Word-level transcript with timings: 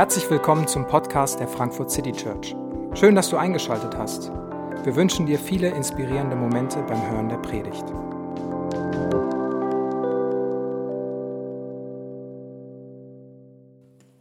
Herzlich 0.00 0.30
willkommen 0.30 0.66
zum 0.66 0.86
Podcast 0.86 1.40
der 1.40 1.46
Frankfurt 1.46 1.90
City 1.90 2.12
Church. 2.12 2.56
Schön, 2.94 3.14
dass 3.14 3.28
du 3.28 3.36
eingeschaltet 3.36 3.94
hast. 3.98 4.30
Wir 4.82 4.96
wünschen 4.96 5.26
dir 5.26 5.38
viele 5.38 5.68
inspirierende 5.68 6.36
Momente 6.36 6.82
beim 6.84 7.10
Hören 7.10 7.28
der 7.28 7.36
Predigt. 7.36 7.84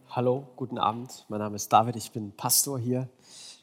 Hallo, 0.09 0.49
guten 0.57 0.77
Abend. 0.77 1.25
Mein 1.29 1.39
Name 1.39 1.55
ist 1.55 1.71
David, 1.71 1.95
ich 1.95 2.11
bin 2.11 2.33
Pastor 2.33 2.77
hier 2.77 3.07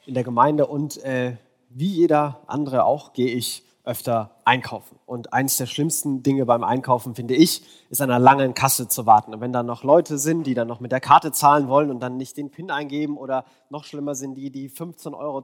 in 0.07 0.15
der 0.15 0.25
Gemeinde 0.25 0.67
und 0.69 0.97
äh, 1.05 1.37
wie 1.69 1.91
jeder 1.91 2.41
andere 2.47 2.85
auch 2.85 3.13
gehe 3.13 3.35
ich 3.35 3.63
öfter 3.87 4.33
einkaufen. 4.45 4.99
Und 5.07 5.33
eines 5.33 5.57
der 5.57 5.67
schlimmsten 5.67 6.23
Dinge 6.23 6.45
beim 6.45 6.65
Einkaufen, 6.65 7.15
finde 7.15 7.35
ich, 7.35 7.63
ist 7.89 8.03
an 8.03 8.11
einer 8.11 8.19
langen 8.19 8.53
Kasse 8.53 8.89
zu 8.89 9.07
warten. 9.07 9.33
Und 9.33 9.41
wenn 9.41 9.53
da 9.53 9.63
noch 9.63 9.85
Leute 9.85 10.19
sind, 10.19 10.45
die 10.45 10.55
dann 10.55 10.67
noch 10.67 10.81
mit 10.81 10.91
der 10.91 11.01
Karte 11.01 11.31
zahlen 11.31 11.69
wollen 11.69 11.91
und 11.91 12.01
dann 12.01 12.17
nicht 12.17 12.37
den 12.37 12.51
PIN 12.51 12.71
eingeben 12.71 13.17
oder 13.17 13.45
noch 13.71 13.85
schlimmer 13.85 14.17
sind 14.17 14.35
die, 14.35 14.51
die 14.51 14.69
15,73 14.69 15.15
Euro 15.15 15.43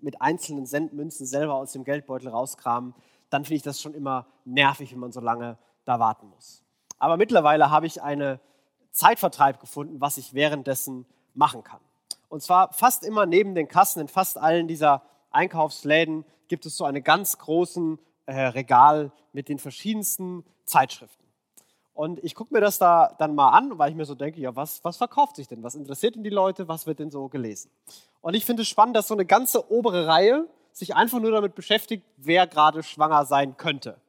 mit 0.00 0.20
einzelnen 0.20 0.66
Centmünzen 0.66 1.24
selber 1.24 1.54
aus 1.54 1.72
dem 1.72 1.84
Geldbeutel 1.84 2.28
rauskramen, 2.28 2.94
dann 3.30 3.44
finde 3.44 3.56
ich 3.56 3.62
das 3.62 3.80
schon 3.80 3.94
immer 3.94 4.26
nervig, 4.44 4.92
wenn 4.92 4.98
man 4.98 5.12
so 5.12 5.20
lange 5.20 5.56
da 5.84 6.00
warten 6.00 6.28
muss. 6.28 6.64
Aber 6.98 7.16
mittlerweile 7.16 7.70
habe 7.70 7.86
ich 7.86 8.02
einen 8.02 8.40
Zeitvertreib 8.90 9.60
gefunden, 9.60 10.00
was 10.00 10.18
ich 10.18 10.34
währenddessen 10.34 11.06
machen 11.34 11.62
kann. 11.62 11.80
Und 12.28 12.42
zwar 12.42 12.72
fast 12.72 13.04
immer 13.04 13.24
neben 13.24 13.54
den 13.54 13.68
Kassen 13.68 14.00
in 14.00 14.08
fast 14.08 14.36
allen 14.36 14.66
dieser 14.66 15.02
Einkaufsläden 15.30 16.24
gibt 16.48 16.66
es 16.66 16.76
so 16.76 16.84
einen 16.84 17.02
ganz 17.02 17.38
großen 17.38 17.98
äh, 18.26 18.40
Regal 18.40 19.12
mit 19.32 19.48
den 19.48 19.58
verschiedensten 19.58 20.44
Zeitschriften. 20.64 21.24
Und 21.94 22.22
ich 22.24 22.34
gucke 22.34 22.54
mir 22.54 22.60
das 22.60 22.78
da 22.78 23.14
dann 23.18 23.34
mal 23.34 23.50
an, 23.50 23.78
weil 23.78 23.90
ich 23.90 23.96
mir 23.96 24.04
so 24.04 24.14
denke, 24.14 24.40
ja, 24.40 24.56
was, 24.56 24.82
was 24.84 24.96
verkauft 24.96 25.36
sich 25.36 25.48
denn? 25.48 25.62
Was 25.62 25.74
interessiert 25.74 26.14
denn 26.14 26.24
die 26.24 26.30
Leute? 26.30 26.66
Was 26.66 26.86
wird 26.86 26.98
denn 26.98 27.10
so 27.10 27.28
gelesen? 27.28 27.70
Und 28.20 28.34
ich 28.34 28.44
finde 28.44 28.62
es 28.62 28.68
spannend, 28.68 28.96
dass 28.96 29.08
so 29.08 29.14
eine 29.14 29.26
ganze 29.26 29.70
obere 29.70 30.06
Reihe 30.06 30.46
sich 30.72 30.94
einfach 30.94 31.20
nur 31.20 31.30
damit 31.30 31.54
beschäftigt, 31.54 32.04
wer 32.16 32.46
gerade 32.46 32.82
schwanger 32.82 33.24
sein 33.26 33.56
könnte. 33.56 34.00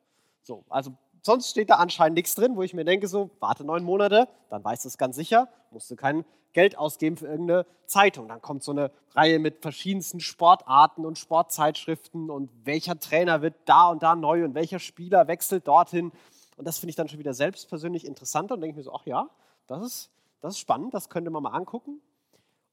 So, 0.43 0.63
also 0.69 0.91
sonst 1.21 1.49
steht 1.49 1.69
da 1.69 1.75
anscheinend 1.75 2.15
nichts 2.15 2.35
drin, 2.35 2.55
wo 2.55 2.63
ich 2.63 2.73
mir 2.73 2.85
denke, 2.85 3.07
so, 3.07 3.29
warte 3.39 3.63
neun 3.63 3.83
Monate, 3.83 4.27
dann 4.49 4.63
weißt 4.63 4.85
du 4.85 4.87
es 4.89 4.97
ganz 4.97 5.15
sicher, 5.15 5.47
musst 5.71 5.89
du 5.91 5.95
kein 5.95 6.25
Geld 6.53 6.77
ausgeben 6.77 7.17
für 7.17 7.27
irgendeine 7.27 7.65
Zeitung. 7.85 8.27
Dann 8.27 8.41
kommt 8.41 8.63
so 8.63 8.71
eine 8.71 8.91
Reihe 9.11 9.39
mit 9.39 9.61
verschiedensten 9.61 10.19
Sportarten 10.19 11.05
und 11.05 11.17
Sportzeitschriften 11.17 12.29
und 12.29 12.49
welcher 12.63 12.99
Trainer 12.99 13.41
wird 13.41 13.55
da 13.65 13.89
und 13.89 14.03
da 14.03 14.15
neu 14.15 14.43
und 14.43 14.55
welcher 14.55 14.79
Spieler 14.79 15.27
wechselt 15.27 15.67
dorthin. 15.67 16.11
Und 16.57 16.67
das 16.67 16.79
finde 16.79 16.91
ich 16.91 16.95
dann 16.95 17.07
schon 17.07 17.19
wieder 17.19 17.33
selbst 17.33 17.69
persönlich 17.69 18.05
interessanter 18.05 18.55
und 18.55 18.61
denke 18.61 18.77
mir 18.77 18.83
so, 18.83 18.93
ach 18.93 19.05
ja, 19.05 19.29
das 19.67 19.85
ist, 19.85 20.09
das 20.41 20.53
ist 20.53 20.59
spannend, 20.59 20.93
das 20.93 21.09
könnte 21.09 21.31
man 21.31 21.43
mal 21.43 21.51
angucken. 21.51 22.01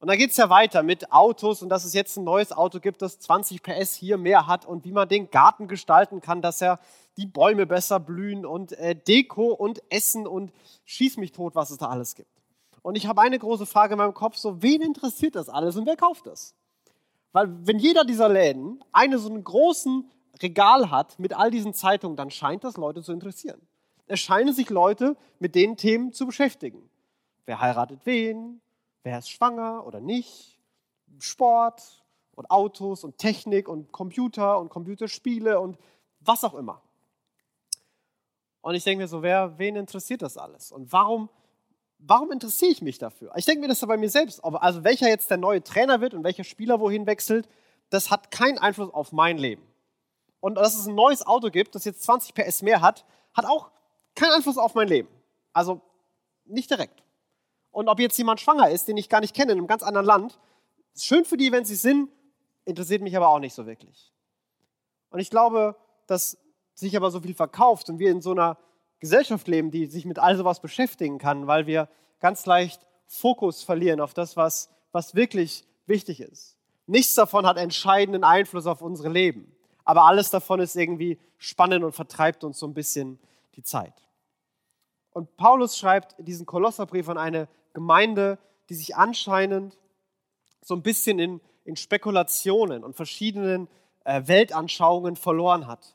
Und 0.01 0.07
dann 0.09 0.17
geht 0.17 0.31
es 0.31 0.37
ja 0.37 0.49
weiter 0.49 0.85
mit 0.85 1.11
Autos 1.11 1.61
und 1.61 1.71
dass 1.71 1.85
es 1.85 1.93
jetzt 1.93 2.17
ein 2.17 2.25
neues 2.25 2.53
Auto 2.53 2.79
gibt, 2.79 3.03
das 3.03 3.19
20 3.19 3.63
PS 3.63 3.95
hier 3.95 4.17
mehr 4.17 4.47
hat 4.47 4.65
und 4.65 4.85
wie 4.85 4.93
man 4.93 5.09
den 5.09 5.29
Garten 5.31 5.67
gestalten 5.67 6.21
kann, 6.21 6.41
dass 6.41 6.63
er 6.63 6.79
die 7.17 7.27
Bäume 7.27 7.67
besser 7.67 7.99
blühen 7.99 8.47
und 8.47 8.73
äh, 8.73 8.95
Deko 8.95 9.49
und 9.49 9.83
Essen 9.91 10.29
und 10.29 10.53
schieß 10.85 11.17
mich 11.17 11.33
tot, 11.33 11.57
was 11.57 11.71
es 11.71 11.79
da 11.79 11.89
alles 11.89 12.15
gibt. 12.15 12.31
Und 12.83 12.97
ich 12.97 13.09
habe 13.09 13.23
eine 13.23 13.41
große 13.41 13.67
Frage 13.67 13.95
in 13.95 13.99
meinem 13.99 14.15
Kopf, 14.15 14.37
so 14.37 14.63
wen 14.63 14.83
interessiert 14.83 15.35
das 15.35 15.49
alles 15.49 15.77
und 15.77 15.85
wer 15.85 15.97
kauft 15.97 16.27
das? 16.27 16.55
Weil 17.33 17.49
wenn 17.67 17.81
jeder 17.81 18.05
dieser 18.05 18.29
Läden 18.29 18.83
eine 18.93 19.19
so 19.19 19.29
einen 19.29 19.43
großen 19.43 20.09
Regal 20.41 20.93
hat 20.93 21.19
mit 21.19 21.35
all 21.35 21.51
diesen 21.51 21.75
Zeitungen, 21.75 22.17
dann 22.17 22.31
scheint 22.31 22.63
das 22.63 22.77
Leute 22.77 23.03
zu 23.03 23.13
interessieren. 23.13 23.61
Es 24.07 24.21
scheinen 24.21 24.55
sich 24.55 24.71
Leute 24.71 25.17
mit 25.41 25.57
den 25.57 25.77
Themen 25.77 26.13
zu 26.13 26.25
beschäftigen. 26.25 26.89
Wer 27.47 27.61
heiratet 27.61 28.01
wen? 28.05 28.61
Wer 29.03 29.19
ist 29.19 29.31
schwanger 29.31 29.87
oder 29.87 30.01
nicht? 30.01 30.59
Sport 31.19 32.05
und 32.35 32.51
Autos 32.51 33.05
und 33.05 33.19
Technik 33.19 33.69
und 33.69 33.93
Computer 33.93 34.59
und 34.59 34.69
Computerspiele 34.69 35.61
und 35.61 35.79
was 36.21 36.45
auch 36.45 36.55
immer. 36.55 36.83
Und 38.61 38.75
ich 38.75 38.85
denke 38.85 39.03
mir 39.03 39.09
so, 39.09 39.23
wer, 39.23 39.59
wen 39.59 39.77
interessiert 39.77 40.23
das 40.23 40.37
alles? 40.37 40.73
Und 40.73 40.93
warum 40.93 41.31
warum 41.99 42.33
interessiere 42.33 42.71
ich 42.71 42.83
mich 42.83 42.99
dafür? 42.99 43.33
Ich 43.37 43.45
denke 43.45 43.61
mir 43.61 43.69
das 43.69 43.81
ja 43.81 43.87
bei 43.87 43.97
mir 43.97 44.11
selbst. 44.11 44.43
Also 44.45 44.85
welcher 44.85 45.09
jetzt 45.09 45.31
der 45.31 45.37
neue 45.37 45.63
Trainer 45.63 46.01
wird 46.01 46.15
und 46.15 46.25
welcher 46.25 46.45
Spieler 46.45 46.81
wohin 46.81 47.07
wechselt, 47.07 47.49
das 47.91 48.11
hat 48.11 48.31
keinen 48.31 48.59
Einfluss 48.59 48.93
auf 48.93 49.13
mein 49.13 49.39
Leben. 49.39 49.63
Und 50.41 50.55
dass 50.55 50.79
es 50.79 50.87
ein 50.87 50.95
neues 50.95 51.27
Auto 51.27 51.51
gibt, 51.51 51.75
das 51.75 51.85
jetzt 51.85 52.03
20 52.03 52.35
PS 52.35 52.63
mehr 52.63 52.81
hat, 52.81 53.05
hat 53.35 53.47
auch 53.47 53.71
keinen 54.15 54.33
Einfluss 54.33 54.59
auf 54.59 54.75
mein 54.75 54.89
Leben. 54.89 55.09
Also 55.53 55.81
nicht 56.45 56.71
direkt. 56.71 57.03
Und 57.79 57.87
ob 57.87 58.01
jetzt 58.01 58.19
jemand 58.19 58.41
schwanger 58.41 58.71
ist, 58.71 58.89
den 58.89 58.97
ich 58.97 59.09
gar 59.09 59.21
nicht 59.21 59.37
kenne, 59.37 59.53
in 59.53 59.59
einem 59.59 59.69
ganz 59.69 59.85
anderen 59.85 60.05
Land, 60.05 60.41
ist 60.95 61.07
schön 61.07 61.25
für 61.25 61.37
die, 61.37 61.53
wenn 61.53 61.65
sie 61.65 61.77
sind, 61.77 62.11
interessiert 62.65 63.03
mich 63.03 63.17
aber 63.17 63.29
auch 63.29 63.39
nicht 63.39 63.55
so 63.55 63.67
wirklich. 63.69 64.13
Und 65.11 65.21
ich 65.21 65.31
glaube, 65.31 65.77
dass 66.09 66.39
sich 66.75 66.97
aber 66.97 67.13
so 67.13 67.21
viel 67.21 67.35
verkauft 67.35 67.89
und 67.89 68.01
wir 68.01 68.11
in 68.11 68.21
so 68.21 68.33
einer 68.33 68.59
Gesellschaft 68.99 69.47
leben, 69.47 69.71
die 69.71 69.87
sich 69.87 70.07
mit 70.07 70.19
all 70.19 70.37
sowas 70.37 70.59
beschäftigen 70.59 71.19
kann, 71.19 71.47
weil 71.47 71.69
wir 71.69 71.89
ganz 72.19 72.47
leicht 72.47 72.85
Fokus 73.07 73.63
verlieren 73.63 74.01
auf 74.01 74.13
das, 74.13 74.37
was, 74.37 74.71
was 74.91 75.15
wirklich 75.15 75.65
wichtig 75.87 76.21
ist. 76.21 76.57
Nichts 76.87 77.15
davon 77.15 77.47
hat 77.47 77.59
entscheidenden 77.59 78.25
Einfluss 78.25 78.67
auf 78.67 78.83
unsere 78.83 79.09
Leben, 79.09 79.55
aber 79.85 80.03
alles 80.03 80.31
davon 80.31 80.59
ist 80.59 80.75
irgendwie 80.75 81.21
spannend 81.37 81.85
und 81.85 81.93
vertreibt 81.93 82.43
uns 82.43 82.59
so 82.59 82.67
ein 82.67 82.75
bisschen 82.75 83.21
die 83.55 83.63
Zeit. 83.63 83.95
Und 85.13 85.37
Paulus 85.37 85.79
schreibt 85.79 86.17
diesen 86.19 86.45
Kolosserbrief 86.45 87.09
an 87.09 87.19
eine 87.19 87.47
Gemeinde, 87.79 88.39
die 88.71 88.75
sich 88.75 88.97
anscheinend 88.97 89.79
so 90.63 90.75
ein 90.75 90.83
bisschen 90.83 91.21
in, 91.21 91.41
in 91.65 91.77
Spekulationen 91.77 92.83
und 92.83 92.97
verschiedenen 92.97 93.69
äh, 94.03 94.23
Weltanschauungen 94.27 95.15
verloren 95.15 95.69
hat, 95.69 95.95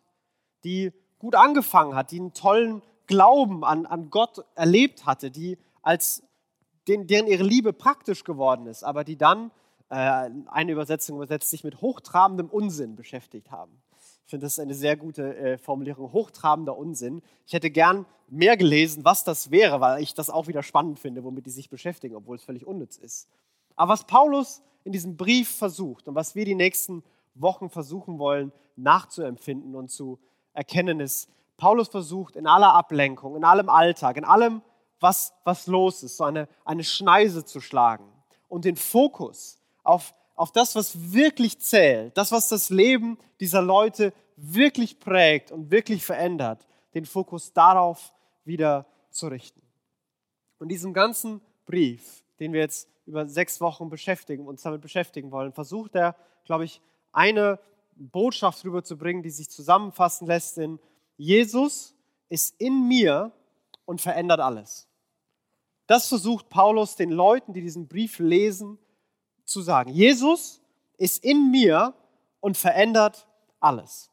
die 0.64 0.94
gut 1.20 1.36
angefangen 1.36 1.94
hat, 1.94 2.12
die 2.12 2.22
einen 2.22 2.34
tollen 2.34 2.82
Glauben 3.06 3.66
an, 3.66 3.86
an 3.86 4.10
Gott 4.10 4.46
erlebt 4.56 5.06
hatte, 5.06 5.30
die 5.30 5.58
als 5.82 6.24
den, 6.88 7.06
deren 7.06 7.28
ihre 7.28 7.44
Liebe 7.44 7.74
praktisch 7.74 8.24
geworden 8.24 8.66
ist, 8.68 8.86
aber 8.86 9.04
die 9.04 9.18
dann, 9.18 9.52
äh, 9.90 10.30
eine 10.48 10.72
Übersetzung 10.72 11.18
übersetzt, 11.18 11.50
sich 11.50 11.66
mit 11.66 11.82
hochtrabendem 11.82 12.48
Unsinn 12.48 12.96
beschäftigt 12.96 13.52
haben. 13.52 13.83
Ich 14.26 14.30
finde, 14.30 14.46
das 14.46 14.54
ist 14.54 14.60
eine 14.60 14.74
sehr 14.74 14.96
gute 14.96 15.36
äh, 15.36 15.58
Formulierung, 15.58 16.12
hochtrabender 16.12 16.78
Unsinn. 16.78 17.22
Ich 17.46 17.54
hätte 17.54 17.70
gern 17.70 18.06
mehr 18.30 18.58
gelesen, 18.58 19.06
was 19.06 19.24
das 19.24 19.52
wäre, 19.52 19.82
weil 19.82 20.02
ich 20.02 20.14
das 20.14 20.30
auch 20.30 20.48
wieder 20.48 20.64
spannend 20.64 21.00
finde, 21.00 21.24
womit 21.24 21.46
die 21.46 21.52
sich 21.52 21.70
beschäftigen, 21.70 22.16
obwohl 22.16 22.38
es 22.38 22.44
völlig 22.44 22.66
unnütz 22.66 22.98
ist. 22.98 23.30
Aber 23.76 23.94
was 23.94 24.06
Paulus 24.06 24.62
in 24.84 24.92
diesem 24.92 25.18
Brief 25.18 25.50
versucht 25.50 26.08
und 26.08 26.16
was 26.16 26.36
wir 26.36 26.46
die 26.46 26.56
nächsten 26.56 27.04
Wochen 27.36 27.70
versuchen 27.70 28.20
wollen 28.20 28.52
nachzuempfinden 28.76 29.76
und 29.76 29.90
zu 29.90 30.20
erkennen, 30.54 31.00
ist, 31.00 31.30
Paulus 31.58 31.88
versucht 31.88 32.36
in 32.36 32.48
aller 32.48 32.74
Ablenkung, 32.74 33.36
in 33.36 33.44
allem 33.44 33.70
Alltag, 33.70 34.18
in 34.18 34.26
allem, 34.26 34.62
was, 35.00 35.34
was 35.44 35.68
los 35.68 36.04
ist, 36.04 36.18
so 36.18 36.24
eine, 36.24 36.48
eine 36.66 36.84
Schneise 36.84 37.46
zu 37.46 37.60
schlagen 37.60 38.06
und 38.48 38.66
den 38.66 38.76
Fokus 38.76 39.60
auf, 39.84 40.14
auf 40.36 40.52
das, 40.52 40.76
was 40.76 41.14
wirklich 41.14 41.60
zählt, 41.60 42.18
das, 42.18 42.32
was 42.32 42.48
das 42.48 42.70
Leben 42.70 43.18
dieser 43.40 43.62
Leute 43.62 44.14
wirklich 44.36 45.00
prägt 45.00 45.52
und 45.52 45.72
wirklich 45.72 46.06
verändert, 46.06 46.66
den 46.94 47.06
Fokus 47.06 47.54
darauf 47.54 48.14
wieder 48.46 48.86
zu 49.12 49.28
richten. 49.28 49.62
Und 50.60 50.70
diesem 50.70 50.94
ganzen 50.94 51.42
Brief, 51.66 52.24
den 52.40 52.54
wir 52.54 52.62
jetzt 52.62 52.90
über 53.06 53.28
sechs 53.28 53.62
Wochen 53.62 53.90
beschäftigen, 53.90 54.48
uns 54.48 54.62
damit 54.62 54.82
beschäftigen 54.82 55.32
wollen, 55.32 55.54
versucht 55.54 55.96
er, 55.96 56.16
glaube 56.46 56.66
ich, 56.66 56.82
eine 57.12 57.60
Botschaft 57.96 58.64
rüberzubringen, 58.66 59.22
die 59.22 59.30
sich 59.30 59.50
zusammenfassen 59.50 60.28
lässt 60.28 60.58
in 60.58 60.80
Jesus 61.18 61.96
ist 62.30 62.60
in 62.60 62.88
mir 62.88 63.32
und 63.86 64.02
verändert 64.02 64.40
alles. 64.40 64.88
Das 65.86 66.08
versucht 66.08 66.50
Paulus 66.50 66.96
den 66.96 67.12
Leuten, 67.12 67.54
die 67.54 67.62
diesen 67.62 67.88
Brief 67.88 68.20
lesen, 68.20 68.80
zu 69.46 69.62
sagen. 69.62 69.92
Jesus 69.92 70.62
ist 70.98 71.24
in 71.24 71.52
mir 71.52 71.94
und 72.40 72.58
verändert 72.58 73.28
alles. 73.60 74.10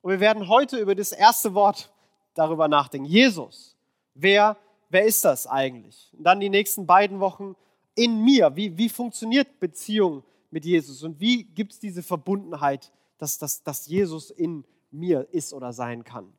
Und 0.00 0.12
wir 0.12 0.20
werden 0.20 0.48
heute 0.48 0.78
über 0.78 0.94
das 0.94 1.12
erste 1.12 1.54
Wort 1.54 1.92
darüber 2.34 2.68
nachdenken. 2.68 3.06
Jesus. 3.06 3.76
Wer, 4.14 4.56
wer 4.90 5.04
ist 5.04 5.24
das 5.24 5.46
eigentlich? 5.46 6.12
Und 6.16 6.24
dann 6.24 6.40
die 6.40 6.50
nächsten 6.50 6.86
beiden 6.86 7.20
Wochen 7.20 7.56
in 7.94 8.22
mir. 8.22 8.54
Wie, 8.56 8.76
wie 8.76 8.88
funktioniert 8.88 9.60
Beziehung 9.60 10.22
mit 10.50 10.64
Jesus? 10.64 11.02
Und 11.02 11.20
wie 11.20 11.44
gibt 11.44 11.72
es 11.72 11.78
diese 11.78 12.02
Verbundenheit, 12.02 12.92
dass, 13.18 13.38
dass, 13.38 13.62
dass 13.62 13.86
Jesus 13.86 14.30
in 14.30 14.64
mir 14.94 15.28
ist 15.32 15.52
oder 15.52 15.72
sein 15.72 16.04
kann. 16.04 16.32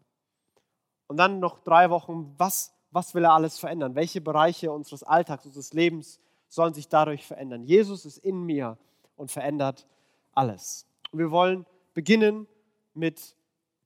Und 1.07 1.17
dann 1.17 1.39
noch 1.39 1.59
drei 1.59 1.89
Wochen, 1.89 2.33
was, 2.37 2.73
was 2.91 3.13
will 3.13 3.23
er 3.23 3.33
alles 3.33 3.59
verändern? 3.59 3.95
Welche 3.95 4.21
Bereiche 4.21 4.71
unseres 4.71 5.03
Alltags, 5.03 5.45
unseres 5.45 5.73
Lebens 5.73 6.19
sollen 6.55 6.73
sich 6.73 6.87
dadurch 6.87 7.25
verändern? 7.25 7.63
Jesus 7.63 8.05
ist 8.05 8.17
in 8.17 8.43
mir 8.43 8.77
und 9.15 9.31
verändert 9.31 9.85
alles. 10.33 10.87
Und 11.11 11.19
wir 11.19 11.31
wollen 11.31 11.65
beginnen 11.93 12.47
mit 12.93 13.35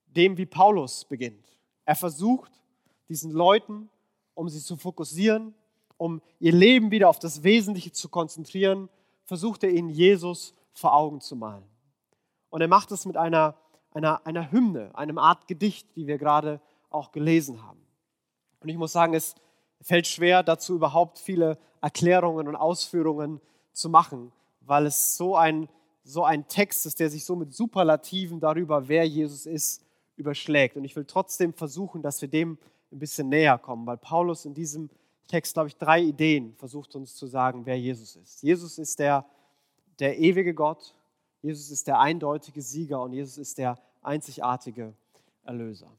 dem, 0.07 0.38
wie 0.38 0.45
Paulus 0.45 1.06
beginnt. 1.06 1.57
Er 1.86 1.95
versucht, 1.95 2.51
diesen 3.10 3.31
Leuten, 3.31 3.89
um 4.36 4.50
sie 4.50 4.62
zu 4.62 4.77
fokussieren, 4.77 5.54
um 5.98 6.21
ihr 6.39 6.54
Leben 6.54 6.92
wieder 6.92 7.10
auf 7.10 7.19
das 7.19 7.44
Wesentliche 7.44 7.92
zu 7.92 8.07
konzentrieren, 8.10 8.89
versucht 9.25 9.63
er 9.63 9.71
ihnen 9.71 9.89
Jesus 9.89 10.54
vor 10.74 10.95
Augen 10.95 11.21
zu 11.21 11.36
malen. 11.36 11.66
Und 12.50 12.62
er 12.62 12.68
macht 12.68 12.92
es 12.92 13.06
mit 13.06 13.18
einer, 13.18 13.56
einer, 13.92 14.25
einer 14.25 14.51
Hymne, 14.51 14.92
einem 14.95 15.18
Art 15.18 15.48
Gedicht, 15.48 15.88
wie 15.95 16.07
wir 16.07 16.18
gerade 16.18 16.62
auch 16.89 17.12
gelesen 17.12 17.63
haben. 17.63 17.86
Und 18.62 18.69
ich 18.69 18.77
muss 18.77 18.92
sagen, 18.92 19.13
es 19.13 19.36
fällt 19.81 20.08
schwer, 20.08 20.44
dazu 20.44 20.76
überhaupt 20.76 21.20
viele 21.20 21.58
Erklärungen 21.81 22.48
und 22.48 22.56
Ausführungen 22.56 23.42
zu 23.72 23.90
machen, 23.90 24.31
weil 24.62 24.86
es 24.86 25.16
so 25.16 25.36
ein, 25.36 25.70
so 26.04 26.24
ein 26.24 26.48
Text 26.48 26.86
ist, 26.86 27.00
der 27.00 27.10
sich 27.10 27.26
so 27.26 27.36
mit 27.36 27.54
Superlativen 27.54 28.40
darüber, 28.40 28.88
wer 28.88 29.08
Jesus 29.08 29.46
ist, 29.46 29.84
überschlägt. 30.16 30.76
Und 30.76 30.84
ich 30.84 30.96
will 30.96 31.06
trotzdem 31.06 31.54
versuchen, 31.54 32.02
dass 32.02 32.22
wir 32.22 32.30
dem 32.30 32.58
ein 32.92 33.00
bisschen 33.00 33.30
näher 33.30 33.58
kommen, 33.58 33.86
weil 33.86 33.98
Paulus 33.98 34.46
in 34.46 34.54
diesem 34.54 34.90
Text, 35.28 35.54
glaube 35.54 35.70
ich, 35.70 35.78
drei 35.78 36.02
Ideen 36.02 36.56
versucht 36.56 36.96
uns 36.96 37.16
zu 37.16 37.28
sagen, 37.28 37.66
wer 37.66 37.80
Jesus 37.80 38.16
ist. 38.16 38.42
Jesus 38.42 38.78
ist 38.80 39.00
der, 39.00 39.26
der 40.00 40.18
ewige 40.18 40.54
Gott, 40.54 40.96
Jesus 41.42 41.70
ist 41.70 41.88
der 41.88 42.00
eindeutige 42.00 42.62
Sieger 42.62 43.02
und 43.02 43.14
Jesus 43.14 43.38
ist 43.38 43.58
der 43.58 43.78
einzigartige 44.02 44.94
Erlöser. 45.44 45.92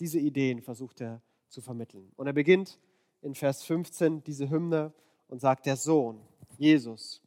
Diese 0.00 0.18
Ideen 0.18 0.62
versucht 0.62 1.00
er 1.00 1.20
zu 1.48 1.60
vermitteln. 1.60 2.10
Und 2.16 2.26
er 2.26 2.32
beginnt 2.32 2.78
in 3.22 3.34
Vers 3.34 3.62
15 3.64 4.22
diese 4.24 4.50
Hymne 4.50 4.92
und 5.28 5.40
sagt, 5.40 5.66
der 5.66 5.76
Sohn, 5.76 6.20
Jesus, 6.58 7.22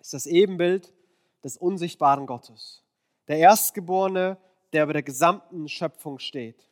ist 0.00 0.14
das 0.14 0.26
Ebenbild 0.26 0.92
des 1.44 1.56
unsichtbaren 1.56 2.26
Gottes, 2.26 2.82
der 3.28 3.38
Erstgeborene, 3.38 4.36
der 4.72 4.84
über 4.84 4.92
der 4.92 5.02
gesamten 5.02 5.68
Schöpfung 5.68 6.18
steht. 6.18 6.68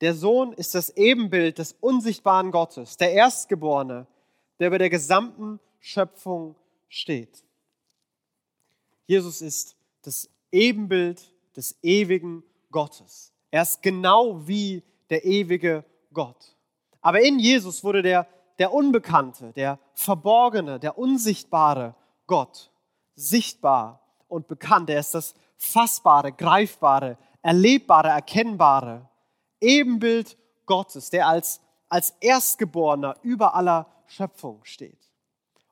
Der 0.00 0.14
Sohn 0.14 0.52
ist 0.52 0.74
das 0.74 0.90
Ebenbild 0.90 1.58
des 1.58 1.72
unsichtbaren 1.80 2.50
Gottes, 2.50 2.96
der 2.96 3.12
Erstgeborene, 3.12 4.06
der 4.58 4.68
über 4.68 4.78
der 4.78 4.90
gesamten 4.90 5.60
Schöpfung 5.80 6.54
steht. 6.88 7.44
Jesus 9.06 9.40
ist 9.40 9.76
das 10.02 10.28
Ebenbild 10.52 11.32
des 11.56 11.76
ewigen 11.82 12.42
Gottes. 12.70 13.32
Er 13.50 13.62
ist 13.62 13.82
genau 13.82 14.46
wie 14.46 14.82
der 15.10 15.24
ewige 15.24 15.84
Gott. 16.12 16.54
Aber 17.00 17.20
in 17.20 17.38
Jesus 17.38 17.84
wurde 17.84 18.02
der, 18.02 18.26
der 18.58 18.72
Unbekannte, 18.72 19.52
der 19.52 19.78
Verborgene, 19.94 20.78
der 20.80 20.98
Unsichtbare 20.98 21.94
Gott 22.26 22.70
sichtbar 23.14 24.00
und 24.28 24.48
bekannt. 24.48 24.90
Er 24.90 25.00
ist 25.00 25.14
das 25.14 25.34
Fassbare, 25.56 26.32
Greifbare, 26.32 27.18
Erlebbare, 27.42 28.08
Erkennbare. 28.08 29.08
Ebenbild 29.60 30.36
Gottes, 30.66 31.10
der 31.10 31.26
als, 31.26 31.60
als 31.88 32.14
Erstgeborener 32.20 33.16
über 33.22 33.54
aller 33.54 33.86
Schöpfung 34.06 34.60
steht. 34.64 34.98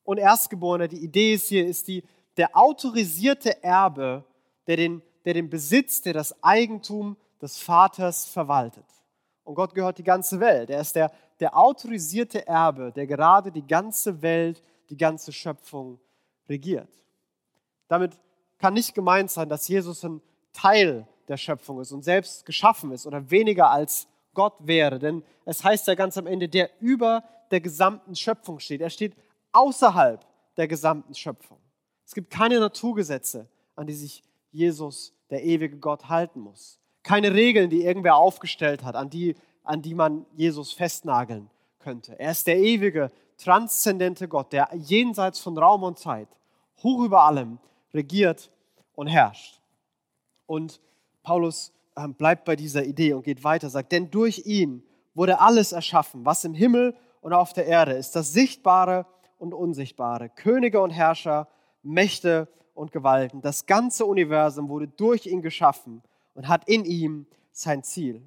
Und 0.03 0.19
Erstgeborener, 0.19 0.89
die 0.89 1.03
Idee 1.03 1.35
ist 1.35 1.49
hier, 1.49 1.67
ist 1.67 1.89
die, 1.89 2.05
der 2.37 2.57
autorisierte 2.57 3.63
Erbe, 3.63 4.25
der 4.67 4.77
den, 4.77 5.03
der 5.25 5.35
den 5.35 5.51
Besitz, 5.51 6.03
der 6.03 6.13
das 6.13 6.43
Eigentum 6.43 7.17
des 7.41 7.59
Vaters 7.59 8.27
verwaltet. 8.27 8.85
Und 9.47 9.55
Gott 9.55 9.75
gehört 9.75 9.99
die 9.99 10.03
ganze 10.03 10.41
Welt. 10.41 10.71
Er 10.71 10.81
ist 10.81 10.97
der, 10.97 11.13
der 11.39 11.57
autorisierte 11.57 12.49
Erbe, 12.49 12.91
der 12.91 13.07
gerade 13.07 13.53
die 13.53 13.65
ganze 13.65 14.21
Welt, 14.21 14.61
die 14.91 14.97
ganze 14.97 15.33
Schöpfung 15.33 16.01
regiert. 16.49 16.91
Damit 17.87 18.19
kann 18.59 18.75
nicht 18.75 18.93
gemeint 18.93 19.31
sein, 19.31 19.49
dass 19.49 19.69
Jesus 19.69 20.05
ein 20.05 20.21
Teil 20.53 21.07
der 21.29 21.37
Schöpfung 21.37 21.81
ist 21.81 21.93
und 21.93 22.03
selbst 22.03 22.45
geschaffen 22.45 22.91
ist 22.91 23.07
oder 23.07 23.31
weniger 23.31 23.71
als 23.71 24.09
Gott 24.35 24.55
wäre. 24.59 24.99
Denn 24.99 25.23
es 25.45 25.63
heißt 25.63 25.87
ja 25.87 25.95
ganz 25.95 26.19
am 26.19 26.27
Ende, 26.27 26.49
der 26.49 26.69
über 26.81 27.23
der 27.53 27.61
gesamten 27.61 28.17
Schöpfung 28.17 28.59
steht. 28.59 28.81
Er 28.81 28.91
steht 28.91 29.15
außerhalb 29.53 30.27
der 30.57 30.67
gesamten 30.67 31.15
Schöpfung. 31.15 31.59
Es 32.05 32.15
gibt 32.15 32.31
keine 32.31 32.59
Naturgesetze, 32.59 33.47
an 33.77 33.87
die 33.87 33.95
sich 33.95 34.25
Jesus, 34.51 35.15
der 35.31 35.45
ewige 35.45 35.79
Gott, 35.79 36.09
halten 36.09 36.41
muss 36.41 36.81
keine 37.07 37.33
Regeln, 37.33 37.71
die 37.71 37.85
irgendwer 37.85 38.17
aufgestellt 38.17 38.83
hat, 38.83 38.97
an 38.97 39.09
die, 39.09 39.37
an 39.63 39.81
die 39.81 39.95
man 39.95 40.27
Jesus 40.35 40.73
festnageln 40.73 41.49
könnte. 41.79 42.19
Er 42.19 42.33
ist 42.33 42.49
der 42.49 42.59
ewige, 42.59 43.13
transzendente 43.39 44.27
Gott, 44.27 44.53
der 44.53 44.69
jenseits 44.75 45.39
von 45.39 45.57
Raum 45.57 45.85
und 45.85 46.01
Zeit, 46.01 46.29
hoch 46.83 47.05
über 47.05 47.23
allem, 47.23 47.59
regiert 47.95 48.51
und 48.97 49.07
herrscht. 49.07 49.61
Und 50.47 50.81
Paulus 51.23 51.73
ähm, 51.97 52.15
bleibt 52.15 52.45
bei 52.45 52.57
dieser 52.57 52.85
Idee 52.85 53.13
und 53.13 53.23
geht 53.23 53.45
weiter, 53.45 53.71
sagt, 53.71 53.93
denn 53.93 54.11
durch 54.11 54.45
ihn 54.45 54.83
wurde 55.15 55.41
alles 55.41 55.71
erschaffen, 55.71 56.25
was 56.25 56.45
im 56.45 56.55
Himmel 56.55 56.97
und 57.21 57.33
auf 57.33 57.53
der 57.53 57.67
Erde 57.67 57.93
ist, 57.93 58.17
das 58.17 58.33
Sichtbare 58.33 59.07
und 59.39 59.55
Unsichtbare, 59.55 60.29
Könige 60.29 60.81
und 60.81 60.91
Herrscher, 60.91 61.47
Mächte 61.85 62.49
und 62.75 62.91
Gewalten. 62.91 63.43
Das 63.43 63.67
ganze 63.67 64.07
Universum 64.07 64.69
wurde 64.69 64.89
durch 64.89 65.27
ihn 65.27 65.41
geschaffen 65.41 66.03
und 66.37 66.47
hat 66.47 66.69
in 66.69 66.85
ihm 66.85 67.27
sein 67.51 67.83
Ziel. 67.83 68.23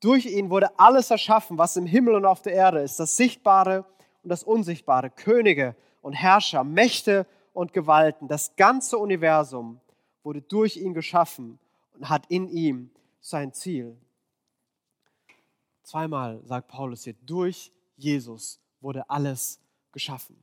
Durch 0.00 0.26
ihn 0.26 0.50
wurde 0.50 0.78
alles 0.78 1.10
erschaffen, 1.10 1.56
was 1.56 1.76
im 1.76 1.86
Himmel 1.86 2.14
und 2.14 2.26
auf 2.26 2.42
der 2.42 2.52
Erde 2.52 2.80
ist, 2.80 3.00
das 3.00 3.16
Sichtbare 3.16 3.86
und 4.22 4.28
das 4.28 4.44
Unsichtbare, 4.44 5.10
Könige 5.10 5.74
und 6.02 6.12
Herrscher, 6.12 6.62
Mächte 6.62 7.26
und 7.54 7.72
Gewalten. 7.72 8.28
Das 8.28 8.54
ganze 8.56 8.98
Universum 8.98 9.80
wurde 10.22 10.42
durch 10.42 10.76
ihn 10.76 10.92
geschaffen 10.92 11.58
und 11.94 12.10
hat 12.10 12.26
in 12.28 12.48
ihm 12.48 12.90
sein 13.20 13.54
Ziel. 13.54 13.96
Zweimal 15.82 16.40
sagt 16.44 16.68
Paulus 16.68 17.04
hier, 17.04 17.14
durch 17.24 17.72
Jesus 17.96 18.60
wurde 18.80 19.08
alles 19.08 19.58
geschaffen. 19.92 20.36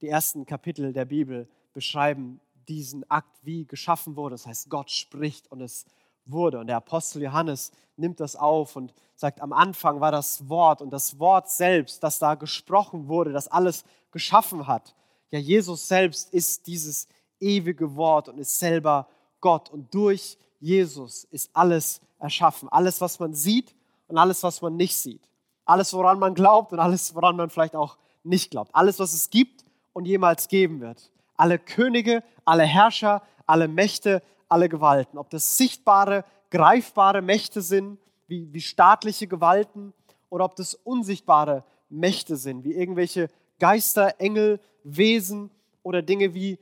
Die 0.00 0.08
ersten 0.08 0.44
Kapitel 0.44 0.92
der 0.92 1.04
Bibel 1.04 1.48
beschreiben 1.72 2.40
diesen 2.68 3.08
Akt, 3.10 3.38
wie 3.42 3.66
geschaffen 3.66 4.16
wurde. 4.16 4.34
Das 4.34 4.46
heißt, 4.46 4.70
Gott 4.70 4.90
spricht 4.90 5.50
und 5.50 5.60
es 5.60 5.86
wurde. 6.24 6.58
Und 6.58 6.66
der 6.66 6.76
Apostel 6.76 7.22
Johannes 7.22 7.72
nimmt 7.96 8.20
das 8.20 8.36
auf 8.36 8.76
und 8.76 8.92
sagt, 9.16 9.40
am 9.40 9.52
Anfang 9.52 10.00
war 10.00 10.12
das 10.12 10.48
Wort 10.48 10.82
und 10.82 10.90
das 10.90 11.18
Wort 11.18 11.50
selbst, 11.50 12.02
das 12.02 12.18
da 12.18 12.34
gesprochen 12.34 13.08
wurde, 13.08 13.32
das 13.32 13.48
alles 13.48 13.84
geschaffen 14.10 14.66
hat. 14.66 14.94
Ja, 15.30 15.38
Jesus 15.38 15.88
selbst 15.88 16.32
ist 16.32 16.66
dieses 16.66 17.08
ewige 17.40 17.96
Wort 17.96 18.28
und 18.28 18.38
ist 18.38 18.58
selber 18.58 19.08
Gott. 19.40 19.70
Und 19.70 19.92
durch 19.94 20.38
Jesus 20.60 21.24
ist 21.24 21.50
alles 21.54 22.00
erschaffen. 22.18 22.68
Alles, 22.68 23.00
was 23.00 23.18
man 23.18 23.34
sieht 23.34 23.74
und 24.06 24.18
alles, 24.18 24.42
was 24.42 24.62
man 24.62 24.76
nicht 24.76 24.96
sieht. 24.96 25.28
Alles, 25.64 25.92
woran 25.92 26.18
man 26.18 26.34
glaubt 26.34 26.72
und 26.72 26.78
alles, 26.78 27.14
woran 27.14 27.36
man 27.36 27.50
vielleicht 27.50 27.76
auch 27.76 27.98
nicht 28.22 28.50
glaubt. 28.50 28.74
Alles, 28.74 28.98
was 28.98 29.12
es 29.12 29.30
gibt 29.30 29.64
und 29.92 30.06
jemals 30.06 30.48
geben 30.48 30.80
wird 30.80 31.10
alle 31.38 31.58
Könige, 31.58 32.22
alle 32.44 32.64
Herrscher, 32.64 33.22
alle 33.46 33.68
Mächte, 33.68 34.22
alle 34.48 34.68
Gewalten. 34.68 35.16
Ob 35.16 35.30
das 35.30 35.56
sichtbare, 35.56 36.24
greifbare 36.50 37.22
Mächte 37.22 37.62
sind, 37.62 37.98
wie, 38.26 38.52
wie 38.52 38.60
staatliche 38.60 39.26
Gewalten, 39.26 39.94
oder 40.30 40.44
ob 40.44 40.56
das 40.56 40.74
unsichtbare 40.74 41.64
Mächte 41.88 42.36
sind, 42.36 42.64
wie 42.64 42.74
irgendwelche 42.74 43.28
Geister, 43.58 44.20
Engel, 44.20 44.60
Wesen 44.84 45.50
oder 45.82 46.02
Dinge 46.02 46.34
wie 46.34 46.58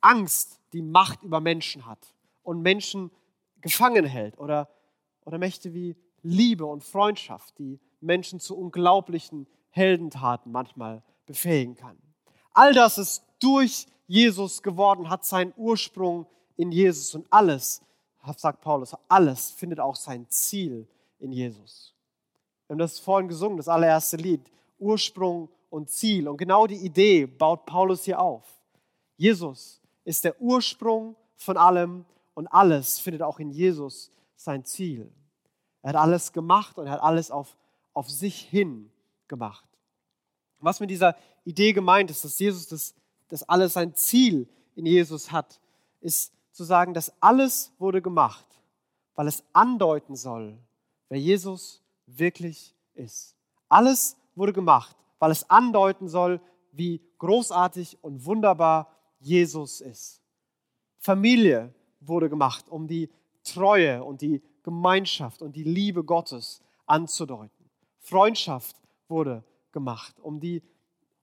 Angst, 0.00 0.60
die 0.72 0.82
Macht 0.82 1.22
über 1.22 1.40
Menschen 1.40 1.86
hat 1.86 2.14
und 2.42 2.62
Menschen 2.62 3.10
gefangen 3.60 4.04
hält, 4.04 4.38
oder, 4.38 4.68
oder 5.24 5.38
Mächte 5.38 5.74
wie 5.74 5.96
Liebe 6.22 6.66
und 6.66 6.84
Freundschaft, 6.84 7.58
die 7.58 7.80
Menschen 8.00 8.40
zu 8.40 8.56
unglaublichen 8.56 9.46
Heldentaten 9.70 10.52
manchmal 10.52 11.02
befähigen 11.26 11.74
kann. 11.74 11.96
All 12.52 12.74
das 12.74 12.98
ist 12.98 13.24
durch 13.38 13.86
Jesus 14.10 14.60
geworden, 14.60 15.08
hat 15.08 15.24
seinen 15.24 15.54
Ursprung 15.56 16.26
in 16.56 16.72
Jesus 16.72 17.14
und 17.14 17.28
alles, 17.30 17.80
sagt 18.36 18.60
Paulus, 18.60 18.96
alles 19.06 19.52
findet 19.52 19.78
auch 19.78 19.94
sein 19.94 20.28
Ziel 20.28 20.88
in 21.20 21.30
Jesus. 21.30 21.94
Wir 22.66 22.74
haben 22.74 22.80
das 22.80 22.98
vorhin 22.98 23.28
gesungen, 23.28 23.56
das 23.56 23.68
allererste 23.68 24.16
Lied, 24.16 24.40
Ursprung 24.80 25.48
und 25.68 25.90
Ziel. 25.90 26.26
Und 26.26 26.38
genau 26.38 26.66
die 26.66 26.84
Idee 26.84 27.24
baut 27.24 27.66
Paulus 27.66 28.02
hier 28.02 28.20
auf. 28.20 28.42
Jesus 29.16 29.80
ist 30.02 30.24
der 30.24 30.40
Ursprung 30.40 31.14
von 31.36 31.56
allem 31.56 32.04
und 32.34 32.48
alles 32.48 32.98
findet 32.98 33.22
auch 33.22 33.38
in 33.38 33.50
Jesus 33.50 34.10
sein 34.34 34.64
Ziel. 34.64 35.08
Er 35.82 35.90
hat 35.90 35.96
alles 35.96 36.32
gemacht 36.32 36.78
und 36.78 36.86
er 36.86 36.94
hat 36.94 37.02
alles 37.02 37.30
auf, 37.30 37.56
auf 37.94 38.10
sich 38.10 38.40
hin 38.40 38.90
gemacht. 39.28 39.68
Was 40.58 40.80
mit 40.80 40.90
dieser 40.90 41.14
Idee 41.44 41.72
gemeint 41.72 42.10
ist, 42.10 42.24
dass 42.24 42.40
Jesus 42.40 42.66
das 42.66 42.96
dass 43.30 43.48
alles 43.48 43.74
sein 43.74 43.94
Ziel 43.94 44.48
in 44.74 44.86
Jesus 44.86 45.32
hat, 45.32 45.60
ist 46.00 46.32
zu 46.52 46.64
sagen, 46.64 46.94
dass 46.94 47.12
alles 47.20 47.72
wurde 47.78 48.02
gemacht, 48.02 48.46
weil 49.14 49.26
es 49.26 49.42
andeuten 49.52 50.16
soll, 50.16 50.58
wer 51.08 51.18
Jesus 51.18 51.82
wirklich 52.06 52.74
ist. 52.94 53.34
Alles 53.68 54.16
wurde 54.34 54.52
gemacht, 54.52 54.96
weil 55.18 55.30
es 55.30 55.48
andeuten 55.48 56.08
soll, 56.08 56.40
wie 56.72 57.00
großartig 57.18 57.98
und 58.02 58.24
wunderbar 58.24 58.94
Jesus 59.20 59.80
ist. 59.80 60.20
Familie 60.98 61.72
wurde 62.00 62.28
gemacht, 62.28 62.68
um 62.68 62.86
die 62.86 63.10
Treue 63.42 64.04
und 64.04 64.20
die 64.22 64.42
Gemeinschaft 64.62 65.42
und 65.42 65.56
die 65.56 65.64
Liebe 65.64 66.04
Gottes 66.04 66.62
anzudeuten. 66.86 67.70
Freundschaft 67.98 68.76
wurde 69.08 69.44
gemacht, 69.72 70.18
um, 70.20 70.40
die, 70.40 70.62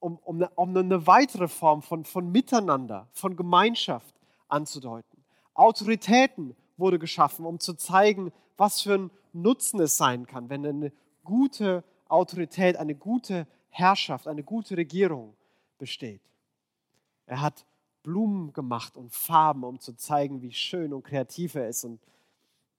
um, 0.00 0.18
um, 0.24 0.36
eine, 0.36 0.50
um 0.50 0.76
eine 0.76 1.06
weitere 1.06 1.48
Form 1.48 1.82
von, 1.82 2.04
von 2.04 2.30
Miteinander, 2.30 3.08
von 3.12 3.36
Gemeinschaft 3.36 4.14
anzudeuten. 4.48 5.24
Autoritäten 5.54 6.56
wurde 6.76 6.98
geschaffen, 6.98 7.44
um 7.44 7.58
zu 7.58 7.74
zeigen, 7.74 8.32
was 8.56 8.82
für 8.82 8.94
ein 8.94 9.10
Nutzen 9.32 9.80
es 9.80 9.96
sein 9.96 10.26
kann, 10.26 10.48
wenn 10.48 10.64
eine 10.64 10.92
gute 11.24 11.84
Autorität, 12.08 12.76
eine 12.76 12.94
gute 12.94 13.46
Herrschaft, 13.70 14.26
eine 14.26 14.42
gute 14.42 14.76
Regierung 14.76 15.34
besteht. 15.78 16.22
Er 17.26 17.40
hat 17.42 17.64
Blumen 18.02 18.52
gemacht 18.52 18.96
und 18.96 19.12
Farben, 19.12 19.64
um 19.64 19.80
zu 19.80 19.94
zeigen, 19.94 20.40
wie 20.40 20.52
schön 20.52 20.92
und 20.92 21.04
kreativ 21.04 21.54
er 21.54 21.68
ist 21.68 21.84
und 21.84 22.00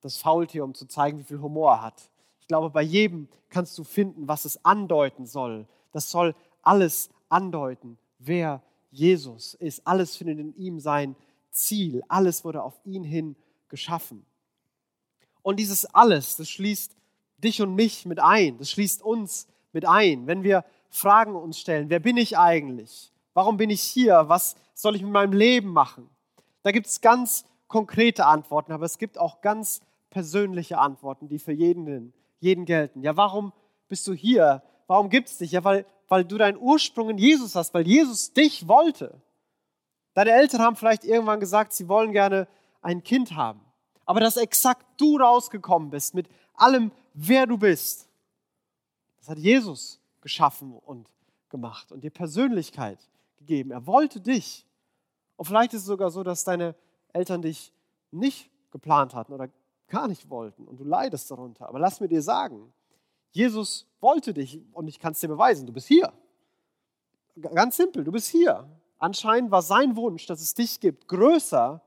das 0.01 0.17
Faultier, 0.17 0.63
um 0.63 0.73
zu 0.73 0.87
zeigen, 0.87 1.19
wie 1.19 1.23
viel 1.23 1.41
Humor 1.41 1.73
er 1.73 1.81
hat. 1.83 2.09
Ich 2.39 2.47
glaube, 2.47 2.69
bei 2.69 2.81
jedem 2.81 3.27
kannst 3.49 3.77
du 3.77 3.83
finden, 3.83 4.27
was 4.27 4.45
es 4.45 4.63
andeuten 4.65 5.25
soll. 5.25 5.67
Das 5.91 6.09
soll 6.09 6.35
alles 6.61 7.09
andeuten, 7.29 7.97
wer 8.17 8.61
Jesus 8.91 9.53
ist. 9.53 9.85
Alles 9.85 10.15
findet 10.15 10.39
in 10.39 10.55
ihm 10.55 10.79
sein 10.79 11.15
Ziel. 11.51 12.03
Alles 12.07 12.43
wurde 12.43 12.63
auf 12.63 12.79
ihn 12.85 13.03
hin 13.03 13.35
geschaffen. 13.67 14.25
Und 15.41 15.57
dieses 15.57 15.85
alles, 15.85 16.35
das 16.35 16.49
schließt 16.49 16.95
dich 17.37 17.61
und 17.61 17.75
mich 17.75 18.05
mit 18.05 18.19
ein. 18.19 18.57
Das 18.57 18.71
schließt 18.71 19.01
uns 19.01 19.47
mit 19.71 19.87
ein. 19.87 20.27
Wenn 20.27 20.43
wir 20.43 20.65
Fragen 20.89 21.35
uns 21.35 21.59
stellen, 21.59 21.89
wer 21.89 21.99
bin 21.99 22.17
ich 22.17 22.37
eigentlich? 22.37 23.11
Warum 23.33 23.57
bin 23.57 23.69
ich 23.69 23.81
hier? 23.81 24.25
Was 24.27 24.55
soll 24.73 24.95
ich 24.95 25.03
mit 25.03 25.11
meinem 25.11 25.33
Leben 25.33 25.69
machen? 25.69 26.09
Da 26.63 26.71
gibt 26.71 26.87
es 26.87 27.01
ganz 27.01 27.45
konkrete 27.67 28.25
Antworten, 28.25 28.71
aber 28.71 28.85
es 28.85 28.97
gibt 28.97 29.17
auch 29.17 29.41
ganz 29.41 29.81
persönliche 30.09 30.79
Antworten, 30.79 31.29
die 31.29 31.39
für 31.39 31.51
jeden, 31.51 32.13
jeden 32.39 32.65
gelten. 32.65 33.01
Ja, 33.01 33.15
warum 33.15 33.53
bist 33.87 34.07
du 34.07 34.13
hier? 34.13 34.63
Warum 34.87 35.09
gibt 35.09 35.29
es 35.29 35.37
dich? 35.37 35.51
Ja, 35.51 35.63
weil, 35.63 35.85
weil 36.09 36.25
du 36.25 36.37
deinen 36.37 36.57
Ursprung 36.57 37.09
in 37.11 37.17
Jesus 37.17 37.55
hast, 37.55 37.73
weil 37.73 37.87
Jesus 37.87 38.33
dich 38.33 38.67
wollte. 38.67 39.21
Deine 40.13 40.31
Eltern 40.31 40.61
haben 40.61 40.75
vielleicht 40.75 41.05
irgendwann 41.05 41.39
gesagt, 41.39 41.71
sie 41.71 41.87
wollen 41.87 42.11
gerne 42.11 42.47
ein 42.81 43.03
Kind 43.03 43.35
haben. 43.35 43.61
Aber 44.05 44.19
dass 44.19 44.37
exakt 44.37 44.85
du 44.97 45.17
rausgekommen 45.17 45.91
bist 45.91 46.15
mit 46.15 46.27
allem, 46.55 46.91
wer 47.13 47.45
du 47.45 47.57
bist, 47.57 48.09
das 49.19 49.29
hat 49.29 49.37
Jesus 49.37 49.99
geschaffen 50.21 50.73
und 50.73 51.07
gemacht 51.49 51.91
und 51.91 52.03
dir 52.03 52.09
Persönlichkeit 52.09 52.99
gegeben. 53.37 53.71
Er 53.71 53.85
wollte 53.85 54.19
dich. 54.19 54.65
Und 55.35 55.45
vielleicht 55.45 55.73
ist 55.73 55.81
es 55.81 55.87
sogar 55.87 56.11
so, 56.11 56.23
dass 56.23 56.43
deine 56.43 56.75
Eltern 57.13 57.41
dich 57.41 57.71
nicht 58.11 58.49
geplant 58.71 59.13
hatten 59.13 59.33
oder 59.33 59.49
gar 59.87 60.07
nicht 60.07 60.29
wollten 60.29 60.67
und 60.67 60.79
du 60.79 60.83
leidest 60.83 61.29
darunter. 61.31 61.67
Aber 61.67 61.79
lass 61.79 61.99
mir 61.99 62.07
dir 62.07 62.21
sagen, 62.21 62.73
Jesus 63.31 63.85
wollte 63.99 64.33
dich 64.33 64.59
und 64.73 64.87
ich 64.87 64.99
kann 64.99 65.13
es 65.13 65.19
dir 65.19 65.27
beweisen, 65.27 65.65
du 65.67 65.73
bist 65.73 65.87
hier. 65.87 66.11
Ganz 67.39 67.77
simpel, 67.77 68.03
du 68.03 68.11
bist 68.11 68.27
hier. 68.27 68.67
Anscheinend 68.97 69.51
war 69.51 69.61
sein 69.61 69.95
Wunsch, 69.95 70.25
dass 70.25 70.41
es 70.41 70.53
dich 70.53 70.79
gibt, 70.79 71.07
größer 71.07 71.81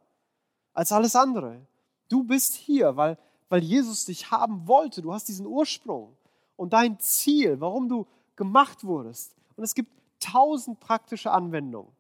als 0.73 0.93
alles 0.93 1.15
andere. 1.15 1.61
Du 2.09 2.25
bist 2.25 2.55
hier, 2.55 2.97
weil, 2.97 3.19
weil 3.49 3.63
Jesus 3.63 4.07
dich 4.07 4.31
haben 4.31 4.67
wollte. 4.67 5.03
Du 5.03 5.13
hast 5.13 5.29
diesen 5.29 5.47
Ursprung 5.47 6.17
und 6.57 6.73
dein 6.73 6.99
Ziel, 7.01 7.61
warum 7.61 7.89
du 7.89 8.07
gemacht 8.37 8.85
wurdest. 8.85 9.35
Und 9.57 9.65
es 9.65 9.75
gibt 9.75 9.91
tausend 10.21 10.81
praktische 10.81 11.31
Anwendungen. 11.31 11.93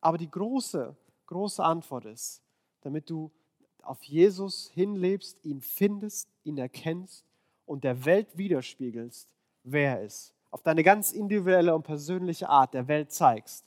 Aber 0.00 0.16
die 0.16 0.30
große, 0.30 0.96
große 1.26 1.62
Antwort 1.62 2.06
ist, 2.06 2.40
damit 2.82 3.10
du 3.10 3.30
auf 3.82 4.02
Jesus 4.04 4.70
hinlebst, 4.72 5.44
ihn 5.44 5.60
findest, 5.60 6.28
ihn 6.44 6.56
erkennst 6.56 7.27
und 7.68 7.84
der 7.84 8.04
Welt 8.04 8.36
widerspiegelst, 8.36 9.28
wer 9.62 9.98
er 9.98 10.04
ist. 10.04 10.32
Auf 10.50 10.62
deine 10.62 10.82
ganz 10.82 11.12
individuelle 11.12 11.74
und 11.74 11.82
persönliche 11.82 12.48
Art 12.48 12.72
der 12.72 12.88
Welt 12.88 13.12
zeigst, 13.12 13.64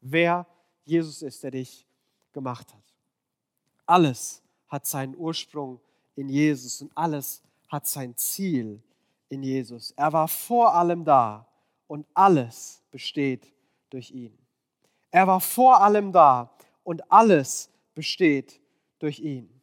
wer 0.00 0.46
Jesus 0.84 1.22
ist, 1.22 1.42
der 1.42 1.50
dich 1.50 1.86
gemacht 2.32 2.72
hat. 2.72 2.82
Alles 3.84 4.42
hat 4.68 4.86
seinen 4.86 5.14
Ursprung 5.16 5.80
in 6.16 6.28
Jesus 6.28 6.80
und 6.80 6.90
alles 6.96 7.42
hat 7.68 7.86
sein 7.86 8.16
Ziel 8.16 8.82
in 9.28 9.42
Jesus. 9.42 9.92
Er 9.92 10.12
war 10.12 10.28
vor 10.28 10.74
allem 10.74 11.04
da 11.04 11.46
und 11.86 12.06
alles 12.14 12.82
besteht 12.90 13.52
durch 13.90 14.10
ihn. 14.10 14.36
Er 15.10 15.26
war 15.26 15.40
vor 15.40 15.82
allem 15.82 16.10
da 16.10 16.56
und 16.84 17.10
alles 17.12 17.70
besteht 17.94 18.60
durch 18.98 19.20
ihn. 19.20 19.60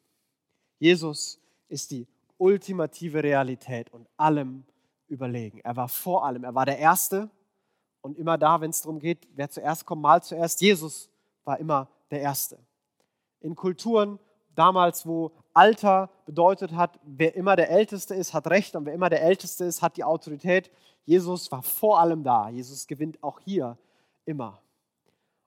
Jesus 0.77 1.39
ist 1.67 1.89
die 1.91 2.07
ultimative 2.39 3.21
Realität 3.21 3.91
und 3.91 4.07
allem 4.17 4.63
überlegen. 5.07 5.59
Er 5.59 5.75
war 5.75 5.87
vor 5.87 6.25
allem, 6.25 6.43
er 6.43 6.55
war 6.55 6.65
der 6.65 6.79
Erste 6.79 7.29
und 8.01 8.17
immer 8.17 8.37
da, 8.37 8.61
wenn 8.61 8.71
es 8.71 8.81
darum 8.81 8.99
geht, 8.99 9.27
wer 9.35 9.49
zuerst 9.49 9.85
kommt, 9.85 10.01
mal 10.01 10.23
zuerst. 10.23 10.61
Jesus 10.61 11.09
war 11.43 11.59
immer 11.59 11.89
der 12.09 12.21
Erste. 12.21 12.57
In 13.41 13.55
Kulturen 13.55 14.19
damals, 14.55 15.05
wo 15.05 15.31
Alter 15.53 16.09
bedeutet 16.25 16.73
hat, 16.73 16.99
wer 17.03 17.35
immer 17.35 17.55
der 17.55 17.69
Älteste 17.69 18.15
ist, 18.15 18.33
hat 18.33 18.47
Recht 18.47 18.75
und 18.75 18.85
wer 18.85 18.93
immer 18.93 19.09
der 19.09 19.21
Älteste 19.21 19.65
ist, 19.65 19.81
hat 19.81 19.97
die 19.97 20.03
Autorität. 20.03 20.71
Jesus 21.05 21.51
war 21.51 21.63
vor 21.63 21.99
allem 21.99 22.23
da. 22.23 22.49
Jesus 22.49 22.87
gewinnt 22.87 23.21
auch 23.23 23.39
hier 23.39 23.77
immer. 24.25 24.61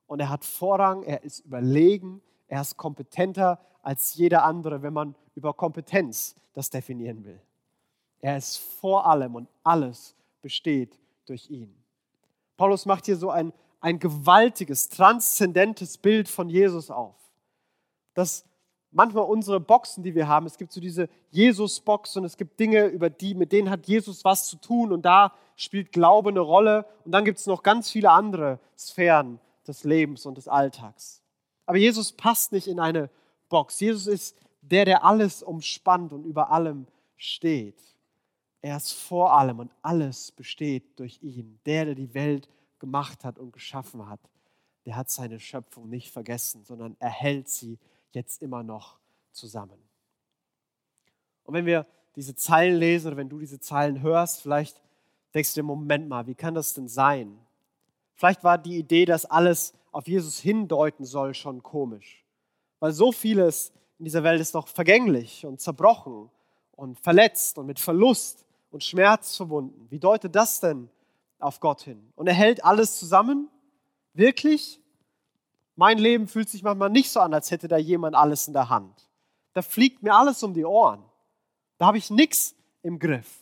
Und 0.05 0.19
er 0.19 0.29
hat 0.29 0.45
Vorrang, 0.45 1.03
er 1.03 1.23
ist 1.23 1.39
überlegen, 1.39 2.21
er 2.47 2.61
ist 2.61 2.77
kompetenter 2.77 3.59
als 3.81 4.13
jeder 4.15 4.43
andere, 4.43 4.81
wenn 4.81 4.93
man 4.93 5.15
über 5.35 5.53
Kompetenz 5.53 6.35
das 6.53 6.69
definieren 6.69 7.23
will. 7.25 7.39
Er 8.19 8.37
ist 8.37 8.57
vor 8.57 9.05
allem 9.05 9.35
und 9.35 9.49
alles 9.63 10.15
besteht 10.41 10.97
durch 11.25 11.49
ihn. 11.49 11.75
Paulus 12.57 12.85
macht 12.85 13.05
hier 13.05 13.17
so 13.17 13.29
ein, 13.29 13.51
ein 13.81 13.99
gewaltiges, 13.99 14.89
transzendentes 14.89 15.97
Bild 15.97 16.29
von 16.29 16.49
Jesus 16.49 16.89
auf. 16.91 17.15
Das 18.13 18.45
manchmal 18.93 19.25
unsere 19.25 19.59
Boxen, 19.59 20.03
die 20.03 20.15
wir 20.15 20.27
haben, 20.27 20.45
es 20.45 20.57
gibt 20.57 20.71
so 20.71 20.79
diese 20.79 21.09
Jesus-Box 21.31 22.15
und 22.17 22.25
es 22.25 22.37
gibt 22.37 22.59
Dinge, 22.59 22.85
über 22.85 23.09
die, 23.09 23.33
mit 23.33 23.51
denen 23.51 23.69
hat 23.69 23.87
Jesus 23.87 24.23
was 24.23 24.47
zu 24.47 24.57
tun 24.57 24.91
und 24.91 25.03
da 25.03 25.33
spielt 25.55 25.91
Glaube 25.91 26.29
eine 26.29 26.39
Rolle. 26.39 26.85
Und 27.03 27.11
dann 27.11 27.25
gibt 27.25 27.39
es 27.39 27.47
noch 27.47 27.63
ganz 27.63 27.89
viele 27.89 28.11
andere 28.11 28.59
Sphären 28.77 29.39
des 29.67 29.83
Lebens 29.83 30.25
und 30.25 30.37
des 30.37 30.47
Alltags. 30.47 31.21
Aber 31.65 31.77
Jesus 31.77 32.11
passt 32.11 32.51
nicht 32.51 32.67
in 32.67 32.79
eine 32.79 33.09
Box. 33.49 33.79
Jesus 33.79 34.07
ist 34.07 34.37
der, 34.63 34.85
der 34.85 35.03
alles 35.03 35.43
umspannt 35.43 36.13
und 36.13 36.25
über 36.25 36.51
allem 36.51 36.87
steht. 37.17 37.81
Er 38.61 38.77
ist 38.77 38.93
vor 38.93 39.33
allem 39.37 39.59
und 39.59 39.71
alles 39.81 40.31
besteht 40.31 40.97
durch 40.99 41.21
ihn. 41.21 41.59
Der, 41.65 41.85
der 41.85 41.95
die 41.95 42.13
Welt 42.13 42.49
gemacht 42.79 43.25
hat 43.25 43.37
und 43.37 43.51
geschaffen 43.51 44.07
hat, 44.07 44.21
der 44.85 44.95
hat 44.95 45.09
seine 45.09 45.39
Schöpfung 45.39 45.89
nicht 45.89 46.11
vergessen, 46.11 46.63
sondern 46.63 46.95
erhält 46.99 47.49
sie 47.49 47.77
jetzt 48.11 48.41
immer 48.41 48.63
noch 48.63 48.99
zusammen. 49.31 49.79
Und 51.43 51.53
wenn 51.53 51.65
wir 51.65 51.85
diese 52.15 52.35
Zeilen 52.35 52.77
lesen 52.77 53.07
oder 53.07 53.17
wenn 53.17 53.29
du 53.29 53.39
diese 53.39 53.59
Zeilen 53.59 54.01
hörst, 54.01 54.41
vielleicht 54.41 54.81
denkst 55.33 55.53
du 55.53 55.61
dir, 55.61 55.65
Moment 55.65 56.07
mal, 56.07 56.27
wie 56.27 56.35
kann 56.35 56.53
das 56.53 56.73
denn 56.73 56.87
sein? 56.87 57.37
Vielleicht 58.15 58.43
war 58.43 58.57
die 58.57 58.77
Idee, 58.77 59.05
dass 59.05 59.25
alles 59.25 59.73
auf 59.91 60.07
Jesus 60.07 60.39
hindeuten 60.39 61.05
soll, 61.05 61.33
schon 61.33 61.63
komisch. 61.63 62.23
Weil 62.79 62.93
so 62.93 63.11
vieles 63.11 63.73
in 64.03 64.05
dieser 64.05 64.23
Welt 64.25 64.41
ist 64.41 64.53
doch 64.53 64.67
vergänglich 64.67 65.45
und 65.45 65.61
zerbrochen 65.61 66.29
und 66.73 66.99
verletzt 66.99 67.57
und 67.57 67.67
mit 67.67 67.79
Verlust 67.79 68.43
und 68.69 68.83
Schmerz 68.83 69.37
verbunden. 69.37 69.87
Wie 69.89 69.97
deutet 69.97 70.35
das 70.35 70.59
denn 70.59 70.89
auf 71.39 71.61
Gott 71.61 71.83
hin? 71.83 72.11
Und 72.17 72.27
er 72.27 72.33
hält 72.33 72.65
alles 72.65 72.99
zusammen? 72.99 73.47
Wirklich? 74.13 74.81
Mein 75.77 75.99
Leben 75.99 76.27
fühlt 76.27 76.49
sich 76.49 76.63
manchmal 76.63 76.89
nicht 76.89 77.11
so 77.11 77.21
an, 77.21 77.33
als 77.33 77.49
hätte 77.49 77.69
da 77.69 77.77
jemand 77.77 78.17
alles 78.17 78.45
in 78.45 78.53
der 78.53 78.67
Hand. 78.67 79.07
Da 79.53 79.61
fliegt 79.61 80.03
mir 80.03 80.13
alles 80.13 80.43
um 80.43 80.53
die 80.53 80.65
Ohren. 80.65 81.05
Da 81.77 81.85
habe 81.85 81.97
ich 81.97 82.09
nichts 82.09 82.55
im 82.81 82.99
Griff. 82.99 83.39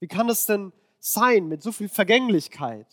Wie 0.00 0.08
kann 0.08 0.30
es 0.30 0.46
denn 0.46 0.72
sein 1.00 1.48
mit 1.48 1.62
so 1.62 1.70
viel 1.70 1.90
Vergänglichkeit 1.90 2.86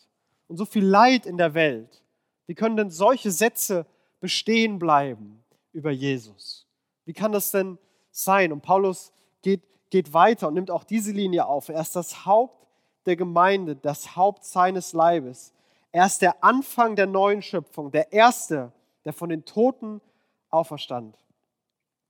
und 0.50 0.58
so 0.58 0.65
viel 0.65 0.84
Leid 0.84 1.25
in 1.25 1.38
der 1.38 1.53
Welt? 1.53 2.03
Wie 2.46 2.55
können 2.55 2.75
denn 2.75 2.91
solche 2.91 3.31
Sätze 3.31 3.86
bestehen 4.20 4.77
bleiben 4.77 5.40
über 5.74 5.92
Jesus? 5.92 6.68
Wie 7.06 7.13
kann 7.13 7.32
das 7.32 7.51
denn 7.51 7.78
sein? 8.12 8.51
Und 8.51 8.62
Paulus 8.62 9.13
geht, 9.42 9.63
geht 9.90 10.13
weiter 10.13 10.48
und 10.48 10.54
nimmt 10.54 10.72
auch 10.72 10.84
diese 10.84 11.12
Linie 11.12 11.46
auf. 11.46 11.70
Er 11.70 11.82
ist 11.82 11.96
das 11.96 12.25
Haupt 12.25 12.68
der 13.06 13.16
Gemeinde, 13.16 13.75
das 13.75 14.16
Haupt 14.16 14.46
seines 14.46 14.94
Leibes. 14.94 15.54
Er 15.92 16.06
ist 16.06 16.22
der 16.22 16.44
Anfang 16.44 16.96
der 16.96 17.08
neuen 17.08 17.42
Schöpfung, 17.42 17.92
der 17.92 18.13
Erste, 18.13 18.72
der 19.04 19.13
von 19.13 19.30
den 19.30 19.44
Toten 19.46 20.01
auferstand. 20.50 21.18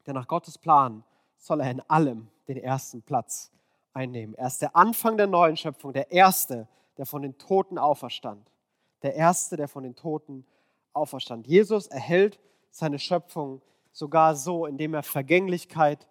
Denn 0.06 0.16
nach 0.16 0.28
Gottes 0.28 0.58
Plan 0.58 1.04
soll 1.38 1.62
er 1.62 1.72
in 1.72 1.82
allem 1.82 2.28
den 2.48 2.58
ersten 2.58 3.02
Platz 3.02 3.52
einnehmen. 3.94 4.36
Er 4.36 4.48
ist 4.48 4.62
der 4.62 4.76
Anfang 4.76 5.18
der 5.18 5.28
neuen 5.28 5.58
Schöpfung, 5.58 5.94
der 5.94 6.12
Erste, 6.12 6.68
der 6.98 7.06
von 7.06 7.22
den 7.22 7.38
Toten 7.38 7.78
auferstand. 7.78 8.52
Der 9.02 9.16
Erste, 9.16 9.58
der 9.58 9.68
von 9.68 9.84
den 9.84 9.96
Toten 9.96 10.46
auferstand. 10.94 11.48
Jesus 11.48 11.88
erhält 11.88 12.40
seine 12.72 13.00
Schöpfung 13.00 13.62
sogar 13.92 14.36
so, 14.36 14.66
indem 14.66 14.94
er 14.94 15.04
Vergänglichkeit 15.04 16.08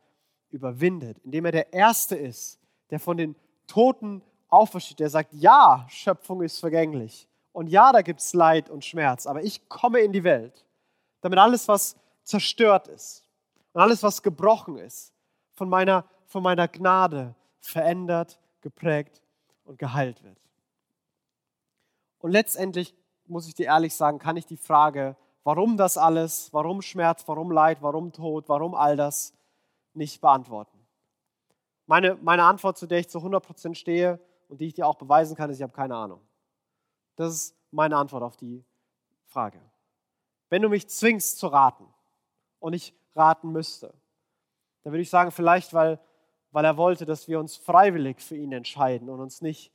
überwindet, 0.50 1.18
indem 1.24 1.46
er 1.46 1.52
der 1.52 1.72
Erste 1.72 2.16
ist, 2.16 2.60
der 2.90 3.00
von 3.00 3.16
den 3.16 3.36
Toten 3.66 4.22
aufersteht, 4.48 5.00
der 5.00 5.10
sagt, 5.10 5.32
ja, 5.32 5.86
Schöpfung 5.88 6.42
ist 6.42 6.58
vergänglich. 6.58 7.28
Und 7.52 7.68
ja, 7.68 7.92
da 7.92 8.02
gibt 8.02 8.20
es 8.20 8.32
Leid 8.32 8.70
und 8.70 8.84
Schmerz, 8.84 9.26
aber 9.26 9.42
ich 9.42 9.68
komme 9.68 10.00
in 10.00 10.12
die 10.12 10.24
Welt, 10.24 10.64
damit 11.20 11.38
alles, 11.38 11.66
was 11.68 11.96
zerstört 12.22 12.88
ist 12.88 13.24
und 13.72 13.80
alles, 13.80 14.02
was 14.02 14.22
gebrochen 14.22 14.76
ist, 14.76 15.12
von 15.52 15.68
meiner, 15.68 16.04
von 16.26 16.42
meiner 16.42 16.68
Gnade 16.68 17.34
verändert, 17.60 18.38
geprägt 18.60 19.22
und 19.64 19.78
geheilt 19.78 20.22
wird. 20.22 20.38
Und 22.18 22.30
letztendlich, 22.32 22.94
muss 23.26 23.46
ich 23.46 23.54
dir 23.54 23.66
ehrlich 23.66 23.94
sagen, 23.94 24.18
kann 24.18 24.36
ich 24.36 24.46
die 24.46 24.56
Frage, 24.56 25.16
warum 25.44 25.76
das 25.76 25.97
alles, 25.97 26.52
warum 26.52 26.82
Schmerz, 26.82 27.25
warum 27.26 27.50
Leid, 27.50 27.82
warum 27.82 28.12
Tod, 28.12 28.49
warum 28.49 28.75
all 28.75 28.97
das 28.97 29.35
nicht 29.94 30.20
beantworten. 30.20 30.78
Meine, 31.87 32.16
meine 32.23 32.44
Antwort, 32.44 32.78
zu 32.78 32.87
der 32.87 33.00
ich 33.00 33.09
zu 33.09 33.18
100% 33.18 33.75
stehe 33.75 34.20
und 34.49 34.61
die 34.61 34.66
ich 34.66 34.75
dir 34.75 34.87
auch 34.87 34.97
beweisen 34.97 35.37
kann, 35.37 35.50
ist, 35.50 35.56
ich 35.56 35.62
habe 35.62 35.73
keine 35.73 35.97
Ahnung. 35.97 36.20
Das 37.16 37.32
ist 37.32 37.56
meine 37.70 37.97
Antwort 37.97 38.23
auf 38.23 38.37
die 38.37 38.64
Frage. 39.26 39.61
Wenn 40.49 40.62
du 40.62 40.68
mich 40.68 40.88
zwingst 40.88 41.38
zu 41.38 41.49
raten 41.49 41.87
und 42.59 42.73
ich 42.73 42.94
raten 43.14 43.50
müsste, 43.50 43.92
dann 44.82 44.92
würde 44.92 45.02
ich 45.02 45.11
sagen, 45.11 45.30
vielleicht, 45.30 45.75
weil, 45.75 46.00
weil 46.52 46.64
er 46.64 46.76
wollte, 46.76 47.06
dass 47.06 47.28
wir 47.28 47.38
uns 47.38 47.56
freiwillig 47.56 48.20
für 48.20 48.37
ihn 48.37 48.52
entscheiden 48.52 49.09
und 49.09 49.20
uns 49.20 49.42
nicht 49.42 49.73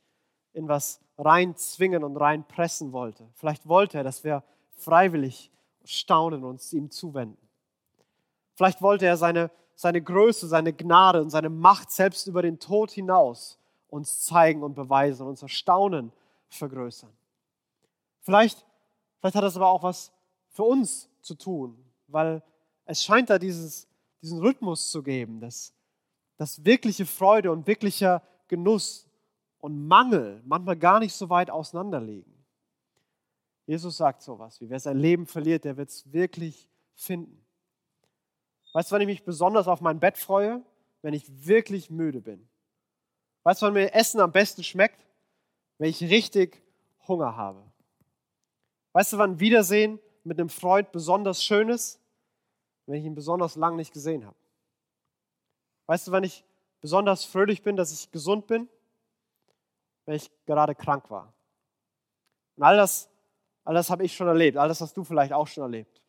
in 0.52 0.68
was 0.68 1.00
reinzwingen 1.18 2.02
und 2.02 2.16
reinpressen 2.16 2.92
wollte. 2.92 3.28
Vielleicht 3.34 3.68
wollte 3.68 3.98
er, 3.98 4.04
dass 4.04 4.24
wir 4.24 4.42
freiwillig 4.78 5.50
staunen 5.86 6.44
und 6.44 6.50
uns 6.50 6.72
ihm 6.72 6.90
zuwenden. 6.90 7.46
Vielleicht 8.54 8.82
wollte 8.82 9.06
er 9.06 9.16
seine, 9.16 9.50
seine 9.74 10.02
Größe, 10.02 10.48
seine 10.48 10.72
Gnade 10.72 11.20
und 11.20 11.30
seine 11.30 11.50
Macht 11.50 11.90
selbst 11.90 12.26
über 12.26 12.42
den 12.42 12.58
Tod 12.58 12.90
hinaus 12.90 13.58
uns 13.88 14.22
zeigen 14.22 14.62
und 14.62 14.74
beweisen 14.74 15.22
und 15.22 15.30
unser 15.30 15.48
Staunen 15.48 16.12
vergrößern. 16.48 17.12
Vielleicht, 18.20 18.64
vielleicht 19.20 19.36
hat 19.36 19.44
das 19.44 19.56
aber 19.56 19.68
auch 19.68 19.82
was 19.82 20.12
für 20.48 20.64
uns 20.64 21.08
zu 21.20 21.34
tun, 21.34 21.76
weil 22.08 22.42
es 22.84 23.02
scheint 23.02 23.30
da 23.30 23.38
dieses, 23.38 23.86
diesen 24.22 24.40
Rhythmus 24.40 24.90
zu 24.90 25.02
geben, 25.02 25.40
dass, 25.40 25.72
dass 26.36 26.64
wirkliche 26.64 27.06
Freude 27.06 27.52
und 27.52 27.66
wirklicher 27.66 28.22
Genuss 28.48 29.06
und 29.58 29.86
Mangel 29.86 30.42
manchmal 30.44 30.76
gar 30.76 30.98
nicht 30.98 31.14
so 31.14 31.28
weit 31.28 31.50
auseinander 31.50 32.00
liegen. 32.00 32.32
Jesus 33.66 33.96
sagt 33.96 34.22
sowas, 34.22 34.60
wie 34.60 34.70
wer 34.70 34.78
sein 34.78 34.98
Leben 34.98 35.26
verliert, 35.26 35.64
der 35.64 35.76
wird 35.76 35.90
es 35.90 36.12
wirklich 36.12 36.68
finden. 36.94 37.44
Weißt 38.72 38.90
du, 38.90 38.94
wann 38.94 39.00
ich 39.02 39.08
mich 39.08 39.24
besonders 39.24 39.66
auf 39.66 39.80
mein 39.80 39.98
Bett 39.98 40.16
freue? 40.16 40.62
Wenn 41.02 41.14
ich 41.14 41.46
wirklich 41.46 41.90
müde 41.90 42.20
bin. 42.20 42.48
Weißt 43.42 43.62
du, 43.62 43.66
wann 43.66 43.74
mir 43.74 43.94
Essen 43.94 44.20
am 44.20 44.32
besten 44.32 44.62
schmeckt? 44.62 45.04
Wenn 45.78 45.90
ich 45.90 46.00
richtig 46.02 46.62
Hunger 47.08 47.36
habe. 47.36 47.62
Weißt 48.92 49.12
du, 49.12 49.18
wann 49.18 49.40
Wiedersehen 49.40 49.98
mit 50.24 50.38
einem 50.38 50.48
Freund 50.48 50.92
besonders 50.92 51.42
schön 51.42 51.68
ist? 51.68 52.00
Wenn 52.86 52.96
ich 52.96 53.04
ihn 53.04 53.14
besonders 53.14 53.56
lang 53.56 53.76
nicht 53.76 53.92
gesehen 53.92 54.24
habe. 54.24 54.36
Weißt 55.86 56.06
du, 56.06 56.12
wann 56.12 56.24
ich 56.24 56.44
besonders 56.80 57.24
fröhlich 57.24 57.62
bin, 57.62 57.76
dass 57.76 57.92
ich 57.92 58.10
gesund 58.10 58.46
bin? 58.46 58.68
Wenn 60.04 60.16
ich 60.16 60.30
gerade 60.44 60.74
krank 60.74 61.10
war. 61.10 61.32
Und 62.56 62.62
all 62.62 62.76
das 62.76 63.08
All 63.66 63.74
das 63.74 63.90
habe 63.90 64.04
ich 64.04 64.14
schon 64.14 64.28
erlebt, 64.28 64.56
all 64.56 64.68
das 64.68 64.80
hast 64.80 64.96
du 64.96 65.02
vielleicht 65.02 65.32
auch 65.32 65.48
schon 65.48 65.64
erlebt. 65.64 66.00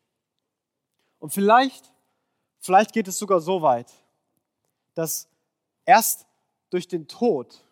Und 1.18 1.30
vielleicht, 1.30 1.92
vielleicht 2.60 2.92
geht 2.92 3.08
es 3.08 3.18
sogar 3.18 3.40
so 3.40 3.62
weit, 3.62 3.92
dass 4.94 5.28
erst 5.84 6.26
durch 6.70 6.86
den 6.86 7.08
Tod 7.08 7.64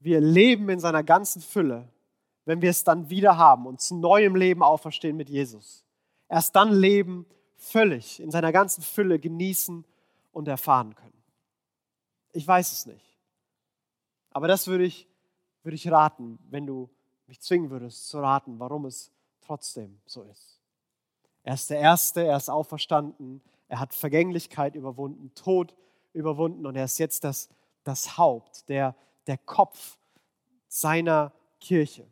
wir 0.00 0.18
leben 0.20 0.70
in 0.70 0.80
seiner 0.80 1.02
ganzen 1.02 1.42
Fülle, 1.42 1.88
wenn 2.46 2.62
wir 2.62 2.70
es 2.70 2.84
dann 2.84 3.10
wieder 3.10 3.36
haben 3.36 3.66
und 3.66 3.82
zu 3.82 3.96
neuem 3.96 4.34
Leben 4.34 4.62
auferstehen 4.62 5.16
mit 5.16 5.28
Jesus. 5.28 5.84
Erst 6.30 6.56
dann 6.56 6.72
Leben 6.72 7.26
völlig 7.56 8.18
in 8.18 8.30
seiner 8.30 8.50
ganzen 8.50 8.82
Fülle 8.82 9.18
genießen 9.18 9.84
und 10.32 10.48
erfahren 10.48 10.94
können. 10.94 11.22
Ich 12.32 12.46
weiß 12.48 12.72
es 12.72 12.86
nicht. 12.86 13.18
Aber 14.30 14.48
das 14.48 14.66
würde 14.66 14.84
ich, 14.84 15.06
würde 15.62 15.76
ich 15.76 15.90
raten, 15.90 16.38
wenn 16.48 16.66
du 16.66 16.88
mich 17.26 17.40
zwingen 17.40 17.70
würdest 17.70 18.08
zu 18.08 18.20
raten, 18.20 18.58
warum 18.58 18.86
es 18.86 19.10
trotzdem 19.40 19.98
so 20.06 20.22
ist. 20.22 20.60
Er 21.42 21.54
ist 21.54 21.70
der 21.70 21.78
Erste, 21.78 22.24
er 22.24 22.36
ist 22.36 22.48
auferstanden, 22.48 23.42
er 23.68 23.80
hat 23.80 23.94
Vergänglichkeit 23.94 24.74
überwunden, 24.74 25.32
Tod 25.34 25.74
überwunden 26.12 26.66
und 26.66 26.76
er 26.76 26.84
ist 26.84 26.98
jetzt 26.98 27.24
das, 27.24 27.48
das 27.82 28.16
Haupt, 28.16 28.68
der, 28.68 28.94
der 29.26 29.38
Kopf 29.38 29.98
seiner 30.68 31.32
Kirche. 31.60 32.06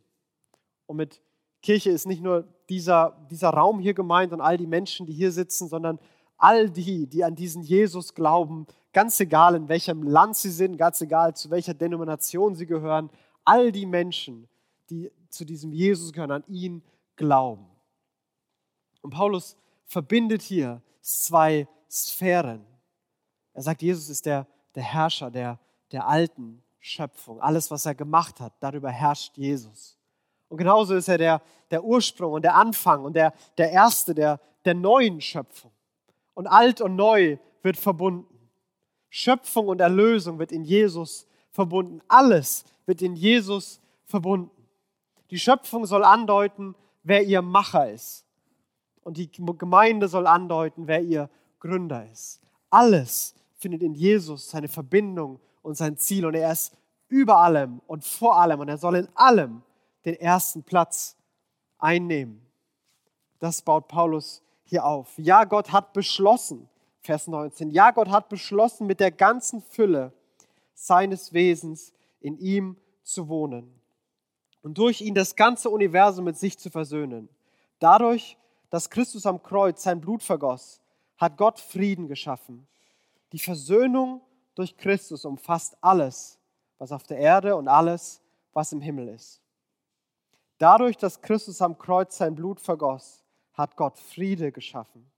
Und 0.87 0.97
mit 0.97 1.23
Kirche 1.63 1.91
ist 1.91 2.07
nicht 2.07 2.23
nur 2.23 2.47
dieser, 2.69 3.17
dieser 3.31 3.51
Raum 3.51 3.79
hier 3.81 3.95
gemeint 3.95 4.33
und 4.33 4.41
all 4.41 4.57
die 4.57 4.67
Menschen, 4.67 5.07
die 5.07 5.13
hier 5.13 5.33
sitzen, 5.33 5.69
sondern 5.69 5.99
all 6.37 6.69
die, 6.69 7.07
die 7.07 7.25
an 7.25 7.37
diesen 7.37 7.63
Jesus 7.63 8.15
glauben, 8.15 8.67
ganz 8.93 9.19
egal 9.21 9.55
in 9.55 9.69
welchem 9.69 10.03
Land 10.03 10.37
sie 10.37 10.51
sind, 10.51 10.77
ganz 10.77 11.01
egal 11.01 11.35
zu 11.35 11.51
welcher 11.51 11.73
Denomination 11.73 12.55
sie 12.55 12.67
gehören, 12.67 13.11
all 13.45 13.73
die 13.73 13.87
Menschen, 13.87 14.49
die 14.93 15.11
zu 15.31 15.47
diesem 15.47 15.73
Jesus 15.73 16.13
gehören, 16.13 16.31
an 16.31 16.45
ihn 16.47 16.83
glauben. 17.17 17.67
Und 19.01 19.11
Paulus 19.11 19.57
verbindet 19.87 20.43
hier 20.43 20.83
zwei 21.01 21.67
Sphären. 21.91 22.65
Er 23.55 23.63
sagt, 23.63 23.81
Jesus 23.81 24.11
ist 24.11 24.27
der, 24.27 24.47
der 24.75 24.83
Herrscher 24.83 25.31
der, 25.31 25.59
der 25.93 26.07
alten 26.07 26.63
Schöpfung. 26.79 27.41
Alles, 27.41 27.71
was 27.71 27.87
er 27.87 27.95
gemacht 27.95 28.39
hat, 28.41 28.53
darüber 28.61 28.91
herrscht 28.91 29.37
Jesus. 29.39 29.99
Und 30.49 30.59
genauso 30.59 30.95
ist 30.95 31.09
er 31.09 31.19
der, 31.19 31.43
der 31.71 31.83
Ursprung 31.83 32.35
und 32.35 32.43
der 32.43 32.55
Anfang 32.55 33.05
und 33.05 33.15
der, 33.15 33.33
der 33.57 33.71
Erste 33.71 34.15
der, 34.15 34.41
der 34.67 34.75
neuen 34.75 35.21
Schöpfung. 35.23 35.73
Und 36.35 36.47
alt 36.47 36.83
und 36.83 36.97
neu 36.97 37.39
wird 37.63 37.79
verbunden. 37.79 38.51
Schöpfung 39.09 39.69
und 39.69 39.81
Erlösung 39.81 40.39
wird 40.39 40.53
in 40.53 40.65
Jesus 40.65 41.27
verbunden. 41.51 42.03
Alles 42.09 42.65
wird 42.85 43.01
in 43.01 43.17
Jesus 43.17 43.81
verbunden. 44.05 44.62
Die 45.33 45.39
Schöpfung 45.39 45.87
soll 45.87 46.05
andeuten, 46.05 46.75
wer 47.05 47.23
ihr 47.23 47.41
Macher 47.41 47.91
ist. 47.91 48.27
Und 49.03 49.17
die 49.17 49.33
Gemeinde 49.33 50.07
soll 50.07 50.27
andeuten, 50.27 50.87
wer 50.87 51.01
ihr 51.01 51.31
Gründer 51.59 52.07
ist. 52.13 52.39
Alles 52.69 53.35
findet 53.55 53.83
in 53.83 53.95
Jesus 53.95 54.51
seine 54.51 54.69
Verbindung 54.69 55.41
und 55.63 55.75
sein 55.75 55.97
Ziel. 55.97 56.27
Und 56.27 56.35
er 56.35 56.53
ist 56.53 56.77
über 57.09 57.39
allem 57.39 57.81
und 57.87 58.05
vor 58.05 58.37
allem. 58.37 58.61
Und 58.61 58.69
er 58.69 58.77
soll 58.77 58.95
in 58.97 59.09
allem 59.15 59.63
den 60.05 60.17
ersten 60.17 60.65
Platz 60.65 61.17
einnehmen. 61.79 62.47
Das 63.39 63.63
baut 63.63 63.89
Paulus 63.89 64.43
hier 64.65 64.85
auf. 64.85 65.17
Ja, 65.17 65.45
Gott 65.45 65.73
hat 65.73 65.95
beschlossen, 65.95 66.69
Vers 67.01 67.27
19, 67.27 67.71
ja, 67.71 67.91
Gott 67.93 68.11
hat 68.11 68.29
beschlossen, 68.29 68.87
mit 68.87 69.01
der 69.01 69.11
ganzen 69.11 69.63
Fülle 69.63 70.13
seines 70.75 71.33
Wesens 71.33 71.95
in 72.21 72.37
ihm 72.37 72.77
zu 73.03 73.29
wohnen 73.29 73.82
und 74.63 74.79
durch 74.79 75.01
ihn 75.01 75.15
das 75.15 75.37
ganze 75.37 75.71
Universum 75.71 76.25
mit 76.25 76.39
sich 76.39 76.59
zu 76.59 76.71
versöhnen. 76.71 77.29
Dadurch, 77.79 78.37
dass 78.71 78.91
Christus 78.91 79.27
am 79.27 79.43
Kreuz 79.43 79.83
sein 79.83 80.01
Blut 80.01 80.23
vergoss, 80.23 80.81
hat 81.19 81.37
Gott 81.37 81.61
Frieden 81.61 82.09
geschaffen. 82.09 82.67
Die 83.33 83.39
Versöhnung 83.39 84.21
durch 84.55 84.77
Christus 84.77 85.25
umfasst 85.25 85.77
alles, 85.81 86.39
was 86.79 86.93
auf 86.93 87.03
der 87.05 87.19
Erde 87.19 87.57
und 87.57 87.69
alles, 87.69 88.21
was 88.53 88.73
im 88.73 88.81
Himmel 88.81 89.09
ist. 89.09 89.41
Dadurch, 90.59 90.97
dass 90.97 91.21
Christus 91.21 91.61
am 91.61 91.77
Kreuz 91.77 92.17
sein 92.17 92.35
Blut 92.35 92.61
vergoss, 92.61 93.25
hat 93.53 93.77
Gott 93.77 93.99
Friede 93.99 94.53
geschaffen. 94.53 95.11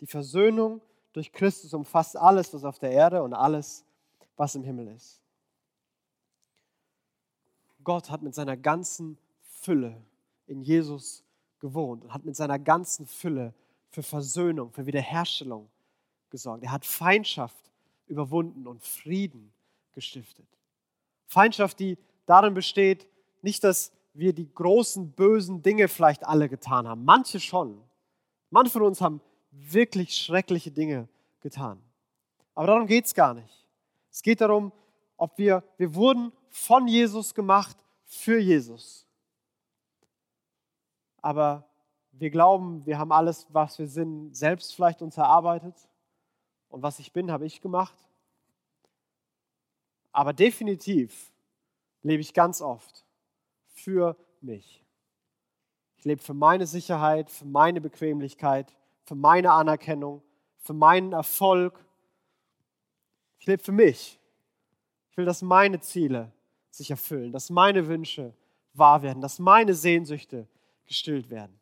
Die 0.00 0.06
Versöhnung 0.06 0.80
durch 1.12 1.32
Christus 1.32 1.72
umfasst 1.72 2.16
alles, 2.16 2.52
was 2.52 2.64
auf 2.64 2.78
der 2.78 2.90
Erde 2.90 3.22
und 3.22 3.32
alles, 3.32 3.84
was 4.36 4.54
im 4.54 4.64
Himmel 4.64 4.88
ist. 4.88 5.21
Gott 7.84 8.10
hat 8.10 8.22
mit 8.22 8.34
seiner 8.34 8.56
ganzen 8.56 9.18
Fülle 9.42 10.02
in 10.46 10.60
Jesus 10.60 11.24
gewohnt 11.60 12.04
und 12.04 12.14
hat 12.14 12.24
mit 12.24 12.36
seiner 12.36 12.58
ganzen 12.58 13.06
Fülle 13.06 13.54
für 13.90 14.02
Versöhnung, 14.02 14.72
für 14.72 14.86
Wiederherstellung 14.86 15.68
gesorgt. 16.30 16.64
Er 16.64 16.72
hat 16.72 16.84
Feindschaft 16.84 17.70
überwunden 18.06 18.66
und 18.66 18.82
Frieden 18.82 19.52
gestiftet. 19.92 20.46
Feindschaft, 21.26 21.78
die 21.78 21.98
darin 22.26 22.54
besteht, 22.54 23.06
nicht, 23.42 23.64
dass 23.64 23.92
wir 24.14 24.32
die 24.32 24.52
großen 24.52 25.12
bösen 25.12 25.62
Dinge 25.62 25.88
vielleicht 25.88 26.26
alle 26.26 26.48
getan 26.48 26.86
haben. 26.86 27.04
Manche 27.04 27.40
schon. 27.40 27.80
Manche 28.50 28.72
von 28.72 28.82
uns 28.82 29.00
haben 29.00 29.20
wirklich 29.50 30.16
schreckliche 30.16 30.70
Dinge 30.70 31.08
getan. 31.40 31.80
Aber 32.54 32.66
darum 32.66 32.86
geht 32.86 33.06
es 33.06 33.14
gar 33.14 33.34
nicht. 33.34 33.66
Es 34.10 34.22
geht 34.22 34.40
darum, 34.40 34.72
ob 35.16 35.38
wir, 35.38 35.62
wir 35.78 35.94
wurden 35.94 36.32
von 36.52 36.86
Jesus 36.86 37.34
gemacht, 37.34 37.76
für 38.04 38.38
Jesus. 38.38 39.06
Aber 41.22 41.64
wir 42.12 42.30
glauben, 42.30 42.84
wir 42.86 42.98
haben 42.98 43.10
alles, 43.10 43.46
was 43.48 43.78
wir 43.78 43.88
sind, 43.88 44.36
selbst 44.36 44.74
vielleicht 44.74 45.02
uns 45.02 45.16
erarbeitet. 45.16 45.74
Und 46.68 46.82
was 46.82 46.98
ich 46.98 47.12
bin, 47.12 47.32
habe 47.32 47.46
ich 47.46 47.60
gemacht. 47.60 47.96
Aber 50.12 50.32
definitiv 50.32 51.32
lebe 52.02 52.20
ich 52.20 52.34
ganz 52.34 52.60
oft 52.60 53.04
für 53.68 54.16
mich. 54.40 54.84
Ich 55.96 56.04
lebe 56.04 56.20
für 56.20 56.34
meine 56.34 56.66
Sicherheit, 56.66 57.30
für 57.30 57.46
meine 57.46 57.80
Bequemlichkeit, 57.80 58.74
für 59.04 59.14
meine 59.14 59.52
Anerkennung, 59.52 60.22
für 60.58 60.74
meinen 60.74 61.12
Erfolg. 61.12 61.84
Ich 63.38 63.46
lebe 63.46 63.62
für 63.62 63.72
mich. 63.72 64.18
Ich 65.10 65.16
will, 65.16 65.24
dass 65.24 65.42
meine 65.42 65.80
Ziele 65.80 66.32
sich 66.74 66.90
erfüllen, 66.90 67.32
dass 67.32 67.50
meine 67.50 67.86
Wünsche 67.86 68.34
wahr 68.72 69.02
werden, 69.02 69.20
dass 69.20 69.38
meine 69.38 69.74
Sehnsüchte 69.74 70.48
gestillt 70.86 71.30
werden. 71.30 71.58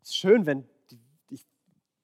Es 0.00 0.10
ist 0.10 0.16
schön, 0.16 0.46
wenn 0.46 0.64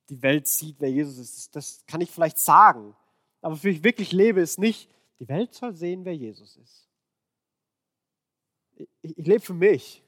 die, 0.08 0.22
Welt 0.22 0.46
sieht, 0.46 0.76
wer 0.78 0.90
Jesus 0.90 1.18
ist. 1.18 1.36
Das, 1.36 1.50
das 1.50 1.86
kann 1.86 2.00
ich 2.00 2.10
vielleicht 2.10 2.38
sagen. 2.38 2.96
Aber 3.42 3.56
für 3.56 3.68
ich 3.68 3.84
wirklich 3.84 4.10
lebe, 4.12 4.40
ist 4.40 4.58
nicht, 4.58 4.90
die 5.20 5.28
Welt 5.28 5.52
soll 5.52 5.74
sehen, 5.74 6.04
wer 6.06 6.16
Jesus 6.16 6.56
ist. 6.56 6.88
Ich, 9.02 9.18
ich 9.18 9.26
lebe 9.26 9.40
für 9.40 9.54
mich. 9.54 10.02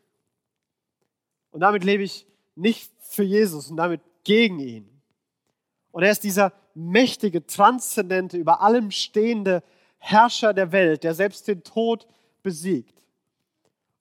Und 1.50 1.60
damit 1.60 1.84
lebe 1.84 2.02
ich 2.02 2.26
nicht 2.54 2.90
für 3.00 3.24
Jesus 3.24 3.70
und 3.70 3.76
damit 3.76 4.00
gegen 4.24 4.58
ihn. 4.58 5.02
Und 5.92 6.02
er 6.02 6.12
ist 6.12 6.24
dieser 6.24 6.52
mächtige, 6.74 7.46
transzendente, 7.46 8.38
über 8.38 8.62
allem 8.62 8.90
stehende 8.90 9.62
Herrscher 10.00 10.52
der 10.52 10.72
Welt, 10.72 11.04
der 11.04 11.14
selbst 11.14 11.46
den 11.46 11.62
Tod 11.62 12.06
besiegt. 12.42 13.00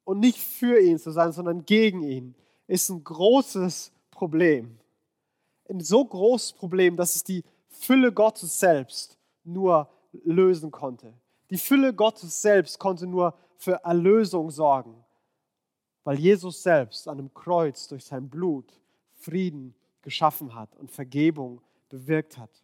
Und 0.03 0.19
nicht 0.19 0.39
für 0.39 0.79
ihn 0.79 0.97
zu 0.97 1.12
sein, 1.12 1.31
sondern 1.31 1.65
gegen 1.65 2.01
ihn, 2.01 2.33
ist 2.65 2.89
ein 2.89 3.03
großes 3.03 3.91
Problem. 4.09 4.79
Ein 5.69 5.81
so 5.81 6.03
großes 6.03 6.53
Problem, 6.53 6.95
dass 6.97 7.15
es 7.15 7.23
die 7.23 7.43
Fülle 7.67 8.12
Gottes 8.12 8.59
selbst 8.59 9.17
nur 9.43 9.89
lösen 10.12 10.71
konnte. 10.71 11.13
Die 11.49 11.57
Fülle 11.57 11.93
Gottes 11.93 12.41
selbst 12.41 12.79
konnte 12.79 13.05
nur 13.05 13.35
für 13.57 13.83
Erlösung 13.83 14.49
sorgen, 14.49 15.03
weil 16.03 16.17
Jesus 16.17 16.63
selbst 16.63 17.07
an 17.07 17.17
dem 17.17 17.33
Kreuz 17.33 17.88
durch 17.88 18.05
sein 18.05 18.29
Blut 18.29 18.79
Frieden 19.13 19.75
geschaffen 20.01 20.55
hat 20.55 20.75
und 20.77 20.91
Vergebung 20.91 21.62
bewirkt 21.89 22.38
hat. 22.38 22.63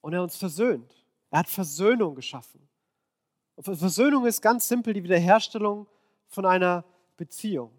Und 0.00 0.12
er 0.12 0.22
uns 0.22 0.36
versöhnt. 0.36 0.99
Er 1.30 1.40
hat 1.40 1.48
Versöhnung 1.48 2.14
geschaffen. 2.14 2.68
Und 3.56 3.64
Versöhnung 3.64 4.26
ist 4.26 4.40
ganz 4.40 4.68
simpel 4.68 4.94
die 4.94 5.04
Wiederherstellung 5.04 5.86
von 6.26 6.46
einer 6.46 6.84
Beziehung. 7.16 7.70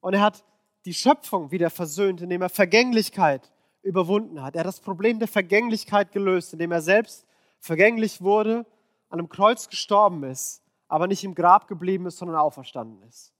Und 0.00 0.14
er 0.14 0.20
hat 0.20 0.44
die 0.84 0.94
Schöpfung 0.94 1.50
wieder 1.50 1.70
versöhnt, 1.70 2.20
indem 2.20 2.42
er 2.42 2.48
Vergänglichkeit 2.48 3.52
überwunden 3.82 4.42
hat. 4.42 4.54
Er 4.54 4.60
hat 4.60 4.66
das 4.66 4.80
Problem 4.80 5.18
der 5.18 5.28
Vergänglichkeit 5.28 6.12
gelöst, 6.12 6.52
indem 6.52 6.72
er 6.72 6.82
selbst 6.82 7.26
vergänglich 7.60 8.20
wurde, 8.20 8.66
an 9.08 9.18
einem 9.18 9.28
Kreuz 9.28 9.68
gestorben 9.68 10.24
ist, 10.24 10.62
aber 10.88 11.06
nicht 11.06 11.24
im 11.24 11.34
Grab 11.34 11.68
geblieben 11.68 12.06
ist, 12.06 12.18
sondern 12.18 12.36
auferstanden 12.36 13.02
ist. 13.08 13.32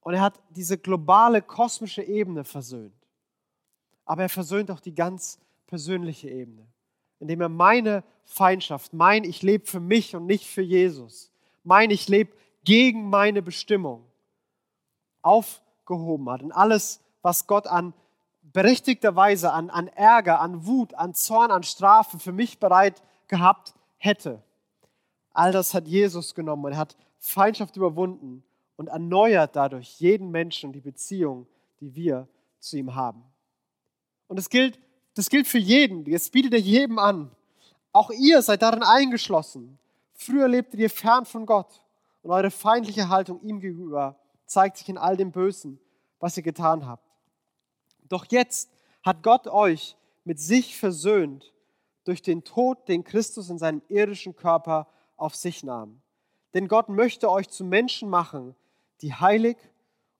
Und 0.00 0.14
er 0.14 0.20
hat 0.20 0.40
diese 0.50 0.78
globale 0.78 1.42
kosmische 1.42 2.02
Ebene 2.02 2.44
versöhnt. 2.44 3.06
Aber 4.04 4.22
er 4.22 4.28
versöhnt 4.28 4.70
auch 4.70 4.80
die 4.80 4.94
ganz 4.94 5.38
persönliche 5.66 6.28
Ebene, 6.28 6.66
indem 7.22 7.40
er 7.40 7.48
meine 7.48 8.02
Feindschaft, 8.24 8.92
mein 8.92 9.22
Ich 9.22 9.42
lebe 9.42 9.64
für 9.64 9.78
mich 9.78 10.16
und 10.16 10.26
nicht 10.26 10.44
für 10.44 10.60
Jesus, 10.60 11.30
mein 11.62 11.90
Ich 11.90 12.08
lebe 12.08 12.32
gegen 12.64 13.08
meine 13.08 13.42
Bestimmung 13.42 14.04
aufgehoben 15.22 16.28
hat. 16.28 16.42
Und 16.42 16.50
alles, 16.50 17.00
was 17.22 17.46
Gott 17.46 17.68
an 17.68 17.94
berechtigter 18.42 19.14
Weise, 19.14 19.52
an, 19.52 19.70
an 19.70 19.86
Ärger, 19.86 20.40
an 20.40 20.66
Wut, 20.66 20.94
an 20.94 21.14
Zorn, 21.14 21.52
an 21.52 21.62
Strafe 21.62 22.18
für 22.18 22.32
mich 22.32 22.58
bereit 22.58 23.04
gehabt 23.28 23.72
hätte, 23.98 24.42
all 25.32 25.52
das 25.52 25.74
hat 25.74 25.86
Jesus 25.86 26.34
genommen 26.34 26.64
und 26.64 26.76
hat 26.76 26.96
Feindschaft 27.20 27.76
überwunden 27.76 28.42
und 28.74 28.88
erneuert 28.88 29.54
dadurch 29.54 30.00
jeden 30.00 30.32
Menschen 30.32 30.72
die 30.72 30.80
Beziehung, 30.80 31.46
die 31.78 31.94
wir 31.94 32.26
zu 32.58 32.76
ihm 32.78 32.96
haben. 32.96 33.22
Und 34.26 34.40
das 34.40 34.50
gilt, 34.50 34.80
das 35.14 35.28
gilt 35.28 35.46
für 35.46 35.58
jeden, 35.58 36.04
das 36.10 36.30
bietet 36.30 36.54
er 36.54 36.60
jedem 36.60 36.98
an. 36.98 37.30
Auch 37.92 38.10
ihr 38.10 38.40
seid 38.42 38.62
darin 38.62 38.82
eingeschlossen. 38.82 39.78
Früher 40.14 40.48
lebtet 40.48 40.80
ihr 40.80 40.90
fern 40.90 41.26
von 41.26 41.46
Gott 41.46 41.82
und 42.22 42.30
eure 42.30 42.50
feindliche 42.50 43.08
Haltung 43.08 43.40
ihm 43.42 43.60
gegenüber 43.60 44.18
zeigt 44.46 44.76
sich 44.76 44.88
in 44.88 44.98
all 44.98 45.16
dem 45.16 45.32
Bösen, 45.32 45.80
was 46.20 46.36
ihr 46.36 46.42
getan 46.42 46.86
habt. 46.86 47.08
Doch 48.08 48.26
jetzt 48.30 48.70
hat 49.02 49.22
Gott 49.22 49.48
euch 49.48 49.96
mit 50.24 50.38
sich 50.38 50.76
versöhnt 50.76 51.52
durch 52.04 52.22
den 52.22 52.44
Tod, 52.44 52.88
den 52.88 53.04
Christus 53.04 53.50
in 53.50 53.58
seinem 53.58 53.82
irdischen 53.88 54.36
Körper 54.36 54.88
auf 55.16 55.34
sich 55.34 55.64
nahm. 55.64 56.02
Denn 56.54 56.68
Gott 56.68 56.88
möchte 56.88 57.30
euch 57.30 57.48
zu 57.48 57.64
Menschen 57.64 58.10
machen, 58.10 58.54
die 59.00 59.14
heilig 59.14 59.56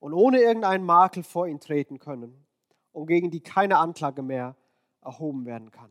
und 0.00 0.14
ohne 0.14 0.40
irgendeinen 0.40 0.84
Makel 0.84 1.22
vor 1.22 1.46
ihn 1.46 1.60
treten 1.60 1.98
können 1.98 2.46
und 2.92 3.06
gegen 3.06 3.30
die 3.30 3.40
keine 3.40 3.78
Anklage 3.78 4.22
mehr 4.22 4.56
erhoben 5.02 5.44
werden 5.46 5.70
kann. 5.70 5.90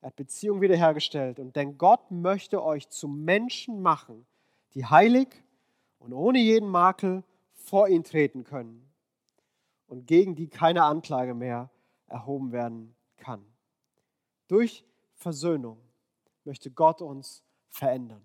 Er 0.00 0.08
hat 0.08 0.16
Beziehung 0.16 0.60
wiederhergestellt 0.60 1.38
und 1.38 1.54
denn 1.54 1.78
Gott 1.78 2.10
möchte 2.10 2.62
euch 2.62 2.88
zu 2.88 3.06
Menschen 3.06 3.82
machen, 3.82 4.26
die 4.74 4.84
heilig 4.84 5.28
und 5.98 6.12
ohne 6.12 6.38
jeden 6.38 6.68
Makel 6.68 7.22
vor 7.54 7.88
ihn 7.88 8.02
treten 8.02 8.42
können 8.44 8.90
und 9.86 10.06
gegen 10.06 10.34
die 10.34 10.48
keine 10.48 10.84
Anklage 10.84 11.34
mehr 11.34 11.70
erhoben 12.08 12.50
werden 12.50 12.94
kann. 13.16 13.44
Durch 14.48 14.84
Versöhnung 15.14 15.78
möchte 16.44 16.70
Gott 16.70 17.00
uns 17.00 17.44
verändern. 17.70 18.22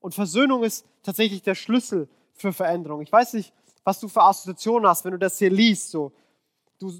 Und 0.00 0.14
Versöhnung 0.14 0.64
ist 0.64 0.84
tatsächlich 1.02 1.42
der 1.42 1.54
Schlüssel 1.54 2.08
für 2.32 2.52
Veränderung. 2.52 3.02
Ich 3.02 3.12
weiß 3.12 3.34
nicht, 3.34 3.54
was 3.84 4.00
du 4.00 4.08
für 4.08 4.22
Assoziationen 4.22 4.88
hast, 4.88 5.04
wenn 5.04 5.12
du 5.12 5.18
das 5.18 5.38
hier 5.38 5.50
liest. 5.50 5.90
So, 5.90 6.12
du, 6.78 6.92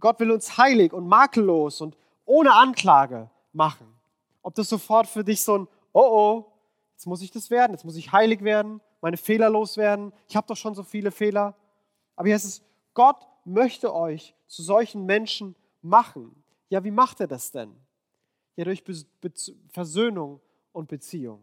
Gott 0.00 0.20
will 0.20 0.30
uns 0.30 0.56
heilig 0.56 0.92
und 0.92 1.06
makellos 1.06 1.80
und 1.80 1.96
ohne 2.24 2.54
Anklage 2.54 3.30
machen. 3.52 3.86
Ob 4.42 4.54
das 4.54 4.68
sofort 4.68 5.06
für 5.06 5.24
dich 5.24 5.42
so 5.42 5.58
ein, 5.58 5.68
oh 5.92 6.00
oh, 6.00 6.52
jetzt 6.92 7.06
muss 7.06 7.22
ich 7.22 7.30
das 7.30 7.50
werden, 7.50 7.72
jetzt 7.72 7.84
muss 7.84 7.96
ich 7.96 8.12
heilig 8.12 8.42
werden, 8.42 8.80
meine 9.00 9.16
Fehler 9.16 9.50
loswerden, 9.50 10.12
ich 10.28 10.36
habe 10.36 10.46
doch 10.46 10.56
schon 10.56 10.74
so 10.74 10.82
viele 10.82 11.10
Fehler. 11.10 11.54
Aber 12.16 12.28
hier 12.28 12.36
ist 12.36 12.44
es, 12.44 12.62
Gott 12.94 13.26
möchte 13.44 13.94
euch 13.94 14.34
zu 14.46 14.62
solchen 14.62 15.06
Menschen 15.06 15.54
machen. 15.82 16.42
Ja, 16.68 16.82
wie 16.84 16.90
macht 16.90 17.20
er 17.20 17.26
das 17.26 17.50
denn? 17.50 17.74
Ja, 18.56 18.64
durch 18.64 18.84
Be 18.84 18.92
Be 19.20 19.32
Versöhnung 19.68 20.40
und 20.72 20.88
Beziehung. 20.88 21.42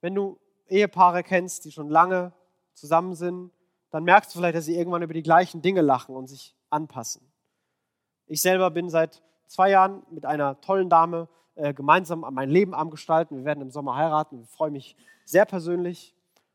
Wenn 0.00 0.14
du 0.14 0.38
Ehepaare 0.68 1.22
kennst, 1.22 1.64
die 1.64 1.72
schon 1.72 1.90
lange 1.90 2.32
zusammen 2.72 3.14
sind, 3.14 3.50
dann 3.90 4.04
merkst 4.04 4.34
du 4.34 4.38
vielleicht, 4.38 4.56
dass 4.56 4.64
sie 4.64 4.76
irgendwann 4.76 5.02
über 5.02 5.14
die 5.14 5.22
gleichen 5.22 5.62
Dinge 5.62 5.80
lachen 5.80 6.14
und 6.14 6.28
sich 6.28 6.54
anpassen. 6.70 7.22
Ich 8.26 8.40
selber 8.40 8.70
bin 8.70 8.88
seit 8.88 9.22
zwei 9.46 9.70
Jahren 9.70 10.02
mit 10.10 10.24
einer 10.24 10.60
tollen 10.60 10.88
Dame 10.88 11.28
äh, 11.56 11.74
gemeinsam 11.74 12.24
mein 12.30 12.48
Leben 12.48 12.74
am 12.74 12.90
Gestalten. 12.90 13.36
Wir 13.36 13.44
werden 13.44 13.60
im 13.60 13.70
Sommer 13.70 13.96
heiraten. 13.96 14.42
Ich 14.42 14.48
freue 14.48 14.70
mich 14.70 14.96
sehr 15.24 15.44
persönlich. 15.44 16.14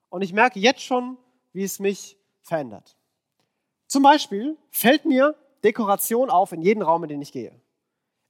Und 0.10 0.22
ich 0.22 0.34
merke 0.34 0.60
jetzt 0.60 0.82
schon, 0.82 1.18
wie 1.52 1.64
es 1.64 1.80
mich 1.80 2.18
verändert. 2.42 2.96
Zum 3.88 4.04
Beispiel 4.04 4.58
fällt 4.72 5.06
mir 5.06 5.36
Dekoration 5.64 6.30
auf 6.30 6.52
in 6.52 6.62
jeden 6.62 6.82
Raum, 6.82 7.04
in 7.04 7.10
den 7.10 7.22
ich 7.22 7.32
gehe. 7.32 7.60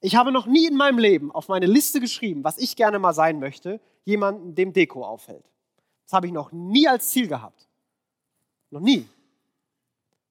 Ich 0.01 0.15
habe 0.15 0.31
noch 0.31 0.45
nie 0.45 0.67
in 0.67 0.75
meinem 0.75 0.99
Leben 0.99 1.31
auf 1.31 1.47
meine 1.47 1.65
Liste 1.65 1.99
geschrieben, 1.99 2.43
was 2.43 2.57
ich 2.57 2.75
gerne 2.75 2.99
mal 2.99 3.13
sein 3.13 3.39
möchte, 3.39 3.79
jemanden, 4.03 4.55
dem 4.55 4.73
Deko 4.73 5.05
auffällt. 5.05 5.45
Das 6.05 6.13
habe 6.13 6.27
ich 6.27 6.33
noch 6.33 6.51
nie 6.51 6.87
als 6.87 7.09
Ziel 7.09 7.27
gehabt. 7.27 7.67
Noch 8.75 8.81
nie. 8.81 9.07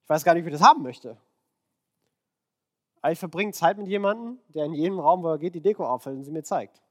Ich 0.03 0.09
weiß 0.09 0.23
gar 0.23 0.35
nicht, 0.35 0.45
wie 0.45 0.51
ich 0.51 0.55
das 0.55 0.69
haben 0.69 0.83
möchte. 0.83 1.17
Aber 3.01 3.11
ich 3.11 3.19
verbringe 3.19 3.53
Zeit 3.53 3.79
mit 3.79 3.89
jemandem, 3.89 4.39
der 4.49 4.67
in 4.67 4.75
jedem 4.75 5.01
Raum, 5.01 5.23
wo 5.23 5.29
er 5.29 5.39
geht, 5.39 5.55
die 5.55 5.63
Deko 5.63 5.87
auffällt 5.87 6.19
und 6.19 6.25
sie 6.25 6.31
mir 6.31 6.43
zeigt. 6.43 6.83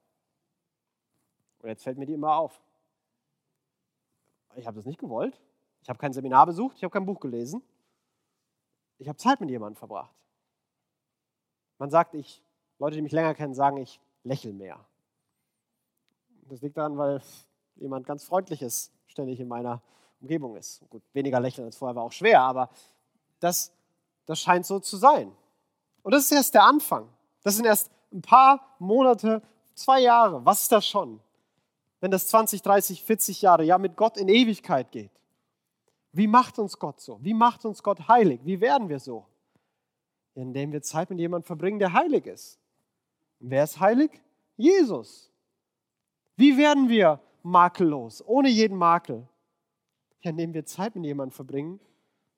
Und 1.60 1.70
jetzt 1.70 1.84
fällt 1.84 2.00
mir 2.00 2.08
die 2.08 2.16
immer 2.16 2.38
auf. 2.38 2.60
Ich 4.56 4.66
habe 4.66 4.78
das 4.78 4.88
nicht 4.88 5.00
gewollt. 5.00 5.39
Ich 5.84 5.89
habe 5.89 6.00
kein 6.00 6.12
Seminar 6.12 6.48
besucht, 6.48 6.78
ich 6.78 6.84
habe 6.84 6.92
kein 6.92 7.06
Buch 7.06 7.20
gelesen. 7.20 7.62
Ich 8.98 9.08
habe 9.08 9.20
Zeit 9.20 9.39
mit 9.39 9.52
jemandem 9.52 9.76
verbracht. 9.76 10.16
Man 11.78 11.92
sagt, 11.92 12.16
ich, 12.16 12.42
Leute, 12.80 12.96
die 12.96 13.04
mich 13.04 13.12
länger 13.12 13.36
kennen, 13.36 13.54
sagen, 13.54 13.78
ich 13.78 14.00
lächle 14.24 14.54
mehr. 14.54 14.84
Das 16.50 16.63
liegt 16.63 16.78
daran, 16.78 16.98
weil 16.98 17.22
jemand 17.76 18.08
ganz 18.08 18.24
Freundliches 18.24 18.92
ständig 19.06 19.39
in 19.39 19.48
meiner 19.48 19.84
Umgebung 20.23 20.55
ist. 20.55 20.81
Gut, 20.89 21.03
weniger 21.12 21.39
lächeln 21.39 21.65
als 21.65 21.75
vorher 21.75 21.95
war 21.95 22.03
auch 22.03 22.12
schwer, 22.12 22.41
aber 22.41 22.69
das, 23.39 23.73
das 24.25 24.39
scheint 24.39 24.65
so 24.65 24.79
zu 24.79 24.95
sein. 24.95 25.31
Und 26.01 26.13
das 26.13 26.23
ist 26.23 26.31
erst 26.31 26.53
der 26.53 26.63
Anfang. 26.63 27.09
Das 27.43 27.55
sind 27.57 27.65
erst 27.65 27.91
ein 28.12 28.21
paar 28.21 28.75
Monate, 28.79 29.41
zwei 29.75 29.99
Jahre. 29.99 30.45
Was 30.45 30.63
ist 30.63 30.71
das 30.71 30.88
schon? 30.88 31.19
Wenn 31.99 32.09
das 32.09 32.27
20, 32.27 32.62
30, 32.62 33.03
40 33.03 33.41
Jahre 33.41 33.63
ja 33.65 33.77
mit 33.77 33.97
Gott 33.97 34.17
in 34.17 34.29
Ewigkeit 34.29 34.91
geht. 34.91 35.12
Wie 36.13 36.27
macht 36.27 36.57
uns 36.57 36.79
Gott 36.79 37.01
so? 37.01 37.19
Wie 37.21 37.33
macht 37.33 37.65
uns 37.65 37.83
Gott 37.83 38.07
heilig? 38.07 38.39
Wie 38.45 38.62
werden 38.62 38.88
wir 38.88 38.99
so? 38.99 39.25
Indem 40.36 40.71
wir 40.71 40.81
Zeit 40.81 41.09
mit 41.09 41.19
jemandem 41.19 41.45
verbringen, 41.45 41.79
der 41.79 41.91
heilig 41.91 42.25
ist. 42.27 42.59
Wer 43.39 43.65
ist 43.65 43.79
heilig? 43.79 44.21
Jesus. 44.55 45.29
Wie 46.38 46.57
werden 46.57 46.88
wir 46.88 47.19
makellos, 47.41 48.23
ohne 48.25 48.47
jeden 48.47 48.77
Makel? 48.77 49.27
Ja, 50.23 50.31
indem 50.31 50.53
wir 50.53 50.65
Zeit 50.65 50.95
mit 50.95 51.05
jemandem 51.05 51.36
verbringen, 51.36 51.79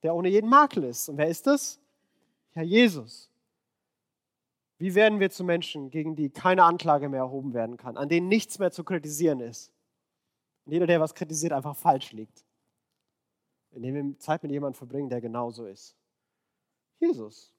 der 0.03 0.15
ohne 0.15 0.29
jeden 0.29 0.49
Makel 0.49 0.83
ist. 0.83 1.07
Und 1.07 1.17
wer 1.17 1.27
ist 1.27 1.47
das? 1.47 1.79
Ja, 2.55 2.61
Jesus. 2.61 3.29
Wie 4.77 4.93
werden 4.93 5.19
wir 5.19 5.29
zu 5.29 5.43
Menschen, 5.43 5.89
gegen 5.89 6.15
die 6.15 6.29
keine 6.29 6.63
Anklage 6.63 7.07
mehr 7.07 7.21
erhoben 7.21 7.53
werden 7.53 7.77
kann, 7.77 7.95
an 7.95 8.09
denen 8.09 8.27
nichts 8.27 8.59
mehr 8.59 8.71
zu 8.71 8.83
kritisieren 8.83 9.39
ist? 9.39 9.71
Und 10.65 10.73
jeder, 10.73 10.87
der 10.87 10.99
was 10.99 11.13
kritisiert, 11.13 11.53
einfach 11.53 11.75
falsch 11.75 12.11
liegt. 12.11 12.43
Indem 13.71 13.95
wir 13.95 14.19
Zeit 14.19 14.43
mit 14.43 14.51
jemandem 14.51 14.77
verbringen, 14.77 15.09
der 15.09 15.21
genauso 15.21 15.65
ist. 15.65 15.95
Jesus. 16.99 17.53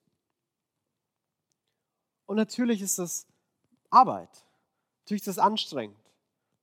Und 2.25 2.35
natürlich 2.35 2.81
ist 2.81 2.99
das 2.99 3.25
Arbeit. 3.89 4.45
Natürlich 5.03 5.21
ist 5.21 5.37
das 5.37 5.39
anstrengend. 5.39 5.97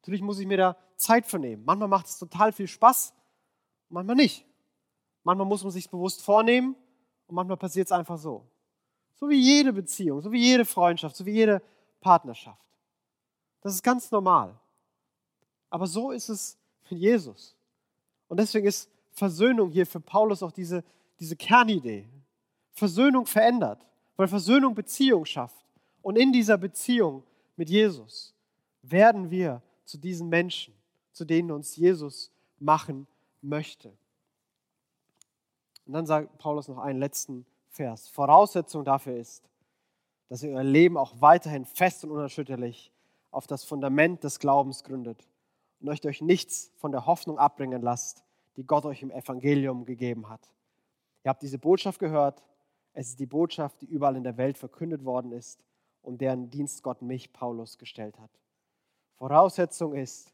Natürlich 0.01 0.23
muss 0.23 0.39
ich 0.39 0.47
mir 0.47 0.59
da 0.59 0.77
Zeit 0.97 1.27
vernehmen. 1.27 1.65
Manchmal 1.65 1.89
macht 1.89 2.07
es 2.07 2.19
total 2.19 2.53
viel 2.53 2.69
Spaß, 2.69 3.15
manchmal 3.89 4.17
nicht. 4.17 4.45
Manchmal 5.23 5.47
muss 5.47 5.63
man 5.63 5.73
sich 5.73 5.89
bewusst 5.89 6.23
vornehmen 6.23 6.77
und 7.27 7.35
manchmal 7.35 7.57
passiert 7.57 7.87
es 7.87 7.93
einfach 7.93 8.19
so. 8.19 8.45
So 9.17 9.29
wie 9.29 9.41
jede 9.41 9.73
Beziehung, 9.73 10.21
so 10.21 10.31
wie 10.33 10.41
jede 10.41 10.65
Freundschaft, 10.65 11.17
so 11.17 11.25
wie 11.25 11.33
jede 11.33 11.63
Partnerschaft. 12.01 12.61
Das 13.61 13.75
ist 13.75 13.83
ganz 13.83 14.11
normal. 14.11 14.55
Aber 15.71 15.87
so 15.87 16.11
ist 16.11 16.29
es 16.29 16.59
mit 16.91 17.01
Jesus. 17.01 17.57
Und 18.29 18.39
deswegen 18.39 18.67
ist 18.67 18.91
Versöhnung 19.13 19.71
hier 19.71 19.87
für 19.87 20.01
Paulus 20.01 20.43
auch 20.43 20.53
diese, 20.53 20.85
diese 21.19 21.37
Kernidee. 21.37 22.07
Versöhnung 22.73 23.25
verändert, 23.25 23.87
weil 24.17 24.29
Versöhnung 24.29 24.75
Beziehung 24.75 25.25
schafft. 25.25 25.65
Und 26.03 26.17
in 26.17 26.33
dieser 26.33 26.59
Beziehung 26.59 27.23
mit 27.57 27.71
Jesus 27.71 28.35
werden 28.83 29.31
wir 29.31 29.63
zu 29.85 29.97
diesen 29.97 30.29
Menschen, 30.29 30.75
zu 31.13 31.25
denen 31.25 31.51
uns 31.51 31.77
Jesus 31.77 32.31
machen 32.59 33.07
möchte. 33.45 33.97
Und 35.87 35.93
dann 35.93 36.07
sagt 36.07 36.39
Paulus 36.39 36.69
noch 36.69 36.79
einen 36.79 36.99
letzten 36.99 37.47
Vers. 37.69 38.09
Voraussetzung 38.09 38.85
dafür 38.85 39.17
ist, 39.17 39.49
dass 40.29 40.43
ihr 40.43 40.51
euer 40.55 40.65
Leben 40.65 40.97
auch 40.97 41.21
weiterhin 41.21 41.65
fest 41.65 42.05
und 42.05 42.11
unerschütterlich 42.11 42.93
auf 43.31 43.47
das 43.47 43.65
Fundament 43.65 44.25
des 44.25 44.39
Glaubens 44.39 44.85
gründet 44.85 45.29
und 45.81 45.89
euch 45.89 46.01
durch 46.01 46.23
nichts 46.23 46.73
von 46.77 46.93
der 46.93 47.07
Hoffnung 47.07 47.39
abbringen 47.39 47.83
lasst, 47.83 48.25
die 48.57 48.65
Gott 48.65 48.87
euch 48.87 49.03
im 49.03 49.11
Evangelium 49.11 49.85
gegeben 49.85 50.29
hat. 50.29 50.53
Ihr 51.25 51.31
habt 51.31 51.43
diese 51.43 51.59
Botschaft 51.59 51.99
gehört. 51.99 52.43
Es 52.93 53.09
ist 53.09 53.21
die 53.21 53.27
Botschaft, 53.27 53.81
die 53.81 53.87
überall 53.87 54.17
in 54.17 54.25
der 54.25 54.37
Welt 54.37 54.57
verkündet 54.57 55.05
worden 55.05 55.33
ist 55.33 55.65
und 56.03 56.21
deren 56.21 56.51
Dienst 56.51 56.83
Gott 56.83 57.03
mich, 57.03 57.33
Paulus, 57.33 57.77
gestellt 57.79 58.19
hat. 58.19 58.31
Voraussetzung 59.17 59.95
ist, 59.95 60.34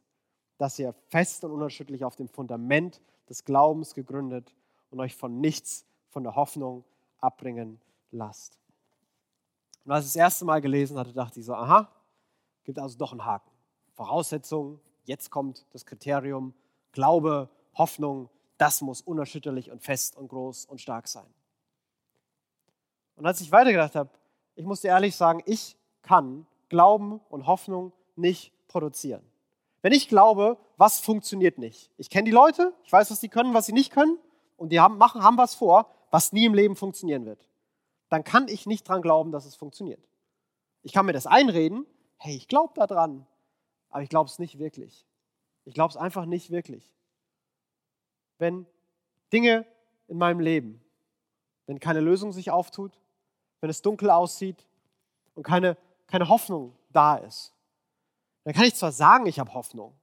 dass 0.60 0.78
ihr 0.78 0.94
fest 1.08 1.42
und 1.42 1.52
unerschütterlich 1.52 2.04
auf 2.04 2.16
dem 2.16 2.28
Fundament 2.28 3.00
des 3.30 3.46
Glaubens 3.46 3.94
gegründet 3.94 4.54
und 4.90 5.00
euch 5.00 5.16
von 5.16 5.40
nichts 5.40 5.86
von 6.10 6.22
der 6.22 6.36
Hoffnung 6.36 6.84
abbringen 7.18 7.80
lasst. 8.10 8.58
Und 9.86 9.92
als 9.92 10.04
ich 10.04 10.12
das 10.12 10.16
erste 10.16 10.44
Mal 10.44 10.60
gelesen 10.60 10.98
hatte, 10.98 11.14
dachte 11.14 11.40
ich 11.40 11.46
so, 11.46 11.54
aha, 11.54 11.90
gibt 12.64 12.78
also 12.78 12.98
doch 12.98 13.12
einen 13.12 13.24
Haken. 13.24 13.50
Voraussetzung, 13.94 14.80
jetzt 15.04 15.30
kommt 15.30 15.64
das 15.72 15.86
Kriterium, 15.86 16.52
Glaube, 16.92 17.48
Hoffnung, 17.72 18.28
das 18.58 18.82
muss 18.82 19.00
unerschütterlich 19.00 19.70
und 19.70 19.82
fest 19.82 20.14
und 20.14 20.28
groß 20.28 20.66
und 20.66 20.78
stark 20.78 21.08
sein. 21.08 21.32
Und 23.16 23.24
als 23.24 23.40
ich 23.40 23.50
weitergedacht 23.50 23.94
habe, 23.94 24.10
ich 24.56 24.66
muss 24.66 24.82
dir 24.82 24.88
ehrlich 24.88 25.16
sagen, 25.16 25.42
ich 25.46 25.78
kann 26.02 26.46
Glauben 26.68 27.18
und 27.30 27.46
Hoffnung 27.46 27.94
nicht 28.14 28.52
produzieren. 28.68 29.29
Wenn 29.82 29.92
ich 29.92 30.08
glaube, 30.08 30.58
was 30.76 31.00
funktioniert 31.00 31.58
nicht. 31.58 31.90
Ich 31.96 32.10
kenne 32.10 32.24
die 32.24 32.30
Leute, 32.30 32.74
ich 32.84 32.92
weiß, 32.92 33.10
was 33.10 33.20
sie 33.20 33.28
können, 33.28 33.54
was 33.54 33.66
sie 33.66 33.72
nicht 33.72 33.92
können, 33.92 34.18
und 34.56 34.70
die 34.70 34.80
haben, 34.80 34.98
machen, 34.98 35.22
haben 35.22 35.38
was 35.38 35.54
vor, 35.54 35.90
was 36.10 36.32
nie 36.32 36.44
im 36.44 36.52
Leben 36.52 36.76
funktionieren 36.76 37.24
wird. 37.24 37.48
Dann 38.10 38.24
kann 38.24 38.46
ich 38.48 38.66
nicht 38.66 38.86
dran 38.86 39.00
glauben, 39.00 39.32
dass 39.32 39.46
es 39.46 39.54
funktioniert. 39.54 40.06
Ich 40.82 40.92
kann 40.92 41.06
mir 41.06 41.12
das 41.12 41.26
einreden, 41.26 41.86
hey, 42.18 42.36
ich 42.36 42.46
glaube 42.46 42.74
daran, 42.74 43.26
aber 43.88 44.02
ich 44.02 44.10
glaube 44.10 44.28
es 44.28 44.38
nicht 44.38 44.58
wirklich. 44.58 45.06
Ich 45.64 45.72
glaube 45.72 45.90
es 45.90 45.96
einfach 45.96 46.26
nicht 46.26 46.50
wirklich. 46.50 46.92
Wenn 48.38 48.66
Dinge 49.32 49.64
in 50.08 50.18
meinem 50.18 50.40
Leben, 50.40 50.82
wenn 51.66 51.80
keine 51.80 52.00
Lösung 52.00 52.32
sich 52.32 52.50
auftut, 52.50 52.92
wenn 53.60 53.70
es 53.70 53.80
dunkel 53.80 54.10
aussieht 54.10 54.66
und 55.34 55.42
keine, 55.42 55.76
keine 56.06 56.28
Hoffnung 56.28 56.76
da 56.90 57.16
ist, 57.16 57.54
dann 58.44 58.54
kann 58.54 58.64
ich 58.64 58.74
zwar 58.74 58.92
sagen, 58.92 59.26
ich 59.26 59.38
habe 59.38 59.52
Hoffnung, 59.54 59.98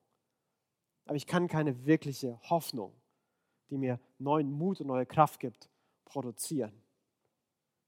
aber 1.06 1.16
ich 1.16 1.28
kann 1.28 1.48
keine 1.48 1.86
wirkliche 1.86 2.40
Hoffnung, 2.50 2.94
die 3.70 3.78
mir 3.78 4.00
neuen 4.20 4.52
Mut 4.52 4.82
und 4.82 4.88
neue 4.88 5.06
Kraft 5.06 5.40
gibt, 5.40 5.70
produzieren. 6.06 6.74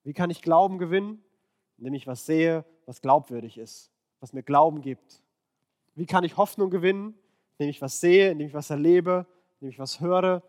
Wie 0.04 0.14
kann 0.14 0.30
ich 0.30 0.42
Glauben 0.42 0.78
gewinnen? 0.78 1.24
Indem 1.78 1.94
ich 1.94 2.08
was 2.08 2.26
sehe, 2.26 2.66
was 2.86 3.02
glaubwürdig 3.02 3.58
ist, 3.58 3.92
was 4.20 4.34
mir 4.34 4.44
Glauben 4.44 4.82
gibt. 4.82 5.24
Wie 5.96 6.06
kann 6.06 6.24
ich 6.24 6.38
Hoffnung 6.38 6.70
gewinnen? 6.70 7.18
Indem 7.58 7.70
ich 7.70 7.82
was 7.82 8.00
sehe, 8.00 8.32
indem 8.32 8.48
ich 8.48 8.54
was 8.54 8.70
erlebe, 8.70 9.26
indem 9.60 9.70
ich 9.70 9.80
was 9.80 10.00
höre, 10.00 10.44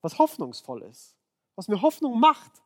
was 0.00 0.18
hoffnungsvoll 0.18 0.82
ist, 0.82 1.16
was 1.54 1.68
mir 1.68 1.82
Hoffnung 1.82 2.18
macht, 2.18 2.62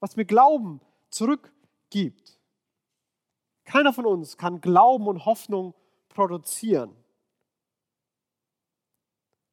was 0.00 0.16
mir 0.16 0.24
Glauben 0.24 0.80
zurückgibt. 1.10 2.38
Keiner 3.64 3.92
von 3.92 4.06
uns 4.06 4.36
kann 4.36 4.60
Glauben 4.60 5.06
und 5.06 5.24
Hoffnung 5.24 5.74
produzieren. 6.12 6.94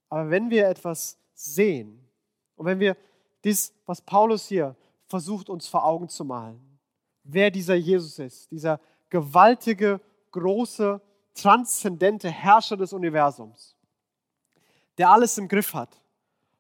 Aber 0.10 0.30
wenn 0.30 0.50
wir 0.50 0.68
etwas 0.68 1.18
sehen 1.34 2.04
und 2.56 2.66
wenn 2.66 2.80
wir 2.80 2.98
das, 3.44 3.74
was 3.86 4.02
Paulus 4.02 4.48
hier 4.48 4.76
versucht 5.08 5.50
uns 5.50 5.68
vor 5.68 5.86
Augen 5.86 6.10
zu 6.10 6.26
malen, 6.26 6.80
wer 7.24 7.52
dieser 7.52 7.76
Jesus 7.76 8.20
ist, 8.20 8.52
dieser 8.52 8.80
gewaltige, 9.10 10.02
große, 10.32 11.02
transzendente 11.34 12.30
Herrscher 12.30 12.78
des 12.78 12.94
Universums, 12.94 13.76
der 14.98 15.10
alles 15.10 15.38
im 15.38 15.48
Griff 15.48 15.74
hat 15.74 16.02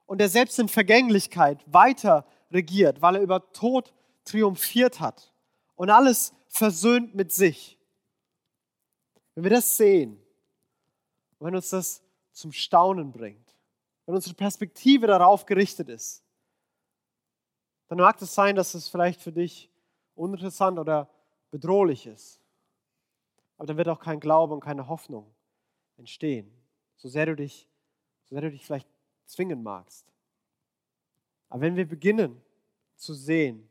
und 0.05 0.19
der 0.19 0.29
selbst 0.29 0.57
in 0.59 0.69
Vergänglichkeit 0.69 1.61
weiter 1.65 2.25
regiert, 2.51 3.01
weil 3.01 3.15
er 3.15 3.21
über 3.21 3.51
Tod 3.51 3.93
triumphiert 4.23 4.99
hat 4.99 5.33
und 5.75 5.89
alles 5.89 6.33
versöhnt 6.47 7.15
mit 7.15 7.31
sich. 7.31 7.78
Wenn 9.39 9.45
wir 9.45 9.51
das 9.51 9.77
sehen, 9.77 10.21
wenn 11.39 11.55
uns 11.55 11.69
das 11.69 12.03
zum 12.33 12.51
Staunen 12.51 13.13
bringt, 13.13 13.55
wenn 14.05 14.13
unsere 14.13 14.35
Perspektive 14.35 15.07
darauf 15.07 15.45
gerichtet 15.45 15.87
ist, 15.87 16.25
dann 17.87 17.99
mag 17.99 18.21
es 18.21 18.35
sein, 18.35 18.57
dass 18.57 18.73
es 18.73 18.89
vielleicht 18.89 19.21
für 19.21 19.31
dich 19.31 19.71
uninteressant 20.15 20.77
oder 20.77 21.09
bedrohlich 21.51 22.05
ist. 22.05 22.41
Aber 23.55 23.67
dann 23.67 23.77
wird 23.77 23.87
auch 23.87 24.01
kein 24.01 24.19
Glaube 24.19 24.53
und 24.53 24.59
keine 24.59 24.89
Hoffnung 24.89 25.33
entstehen, 25.95 26.51
so 26.97 27.07
sehr 27.07 27.27
du 27.27 27.37
dich, 27.37 27.65
so 28.25 28.35
sehr 28.35 28.41
du 28.41 28.51
dich 28.51 28.65
vielleicht 28.65 28.89
zwingen 29.23 29.63
magst. 29.63 30.05
Aber 31.47 31.61
wenn 31.61 31.77
wir 31.77 31.87
beginnen 31.87 32.41
zu 32.97 33.13
sehen, 33.13 33.69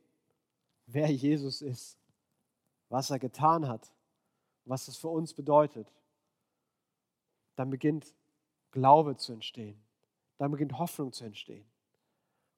wer 0.86 1.10
Jesus 1.10 1.60
ist, 1.60 1.98
was 2.88 3.10
er 3.10 3.18
getan 3.18 3.68
hat, 3.68 3.92
was 4.68 4.88
es 4.88 4.96
für 4.96 5.08
uns 5.08 5.34
bedeutet, 5.34 5.92
dann 7.56 7.70
beginnt 7.70 8.14
Glaube 8.70 9.16
zu 9.16 9.32
entstehen. 9.32 9.80
Dann 10.36 10.50
beginnt 10.50 10.78
Hoffnung 10.78 11.12
zu 11.12 11.24
entstehen. 11.24 11.68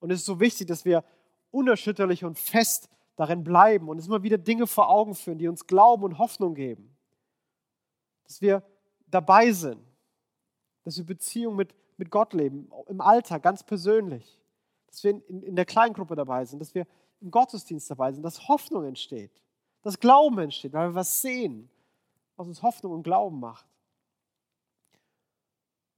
Und 0.00 0.10
es 0.10 0.20
ist 0.20 0.26
so 0.26 0.40
wichtig, 0.40 0.66
dass 0.66 0.84
wir 0.84 1.04
unerschütterlich 1.50 2.24
und 2.24 2.38
fest 2.38 2.88
darin 3.16 3.44
bleiben 3.44 3.88
und 3.88 3.96
uns 3.96 4.06
immer 4.06 4.22
wieder 4.22 4.38
Dinge 4.38 4.66
vor 4.66 4.88
Augen 4.88 5.14
führen, 5.14 5.38
die 5.38 5.48
uns 5.48 5.66
Glauben 5.66 6.04
und 6.04 6.18
Hoffnung 6.18 6.54
geben. 6.54 6.96
Dass 8.24 8.40
wir 8.40 8.62
dabei 9.06 9.52
sind, 9.52 9.80
dass 10.84 10.96
wir 10.96 11.04
Beziehung 11.04 11.56
mit, 11.56 11.74
mit 11.96 12.10
Gott 12.10 12.32
leben, 12.32 12.70
im 12.88 13.00
Alltag, 13.00 13.42
ganz 13.42 13.62
persönlich. 13.62 14.38
Dass 14.86 15.04
wir 15.04 15.10
in, 15.10 15.42
in 15.42 15.56
der 15.56 15.66
Kleingruppe 15.66 16.16
dabei 16.16 16.44
sind, 16.44 16.58
dass 16.58 16.74
wir 16.74 16.86
im 17.20 17.30
Gottesdienst 17.30 17.90
dabei 17.90 18.12
sind, 18.12 18.22
dass 18.22 18.48
Hoffnung 18.48 18.84
entsteht, 18.84 19.42
dass 19.82 19.98
Glauben 20.00 20.38
entsteht, 20.38 20.72
weil 20.72 20.90
wir 20.90 20.94
was 20.94 21.20
sehen, 21.20 21.70
was 22.40 22.48
uns 22.48 22.62
Hoffnung 22.62 22.92
und 22.92 23.02
Glauben 23.02 23.38
macht. 23.38 23.66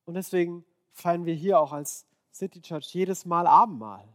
Und 0.06 0.14
deswegen 0.14 0.64
feiern 0.90 1.24
wir 1.24 1.34
hier 1.34 1.60
auch 1.60 1.72
als 1.72 2.04
City 2.32 2.60
Church 2.60 2.92
jedes 2.92 3.24
Mal 3.24 3.46
Abendmahl, 3.46 4.08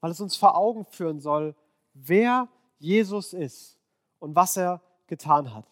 weil 0.00 0.10
es 0.10 0.20
uns 0.20 0.36
vor 0.36 0.54
Augen 0.54 0.84
führen 0.84 1.18
soll, 1.18 1.56
wer 1.94 2.46
Jesus 2.78 3.32
ist 3.32 3.78
und 4.18 4.36
was 4.36 4.58
er 4.58 4.82
getan 5.06 5.54
hat. 5.54 5.64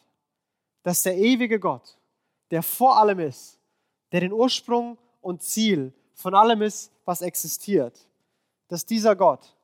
Dass 0.82 1.02
der 1.02 1.18
ewige 1.18 1.60
Gott, 1.60 1.98
der 2.50 2.62
vor 2.62 2.96
allem 2.96 3.18
ist, 3.18 3.60
der 4.12 4.20
den 4.20 4.32
Ursprung 4.32 4.96
und 5.20 5.42
Ziel 5.42 5.92
von 6.14 6.34
allem 6.34 6.62
ist, 6.62 6.90
was 7.04 7.20
existiert, 7.20 8.08
dass 8.68 8.86
dieser 8.86 9.14
Gott 9.14 9.54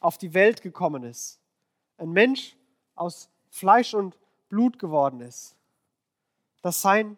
auf 0.00 0.18
die 0.18 0.34
Welt 0.34 0.62
gekommen 0.62 1.04
ist, 1.04 1.40
ein 1.96 2.10
Mensch 2.10 2.56
aus 2.96 3.30
Fleisch 3.50 3.94
und 3.94 4.18
Blut 4.52 4.78
geworden 4.78 5.22
ist, 5.22 5.56
dass 6.60 6.82
sein, 6.82 7.16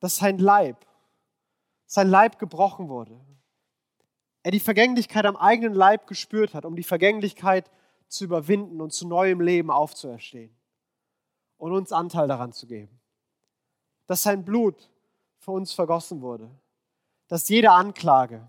dass 0.00 0.16
sein 0.16 0.36
Leib, 0.36 0.84
sein 1.86 2.10
Leib 2.10 2.38
gebrochen 2.38 2.90
wurde. 2.90 3.18
Er 4.42 4.50
die 4.50 4.60
Vergänglichkeit 4.60 5.24
am 5.24 5.38
eigenen 5.38 5.72
Leib 5.72 6.06
gespürt 6.06 6.52
hat, 6.52 6.66
um 6.66 6.76
die 6.76 6.82
Vergänglichkeit 6.82 7.70
zu 8.08 8.24
überwinden 8.24 8.82
und 8.82 8.92
zu 8.92 9.08
neuem 9.08 9.40
Leben 9.40 9.70
aufzuerstehen 9.70 10.54
und 11.56 11.72
uns 11.72 11.90
Anteil 11.90 12.28
daran 12.28 12.52
zu 12.52 12.66
geben. 12.66 13.00
Dass 14.06 14.22
sein 14.22 14.44
Blut 14.44 14.90
für 15.38 15.52
uns 15.52 15.72
vergossen 15.72 16.20
wurde. 16.20 16.50
Dass 17.28 17.48
jede 17.48 17.70
Anklage 17.70 18.46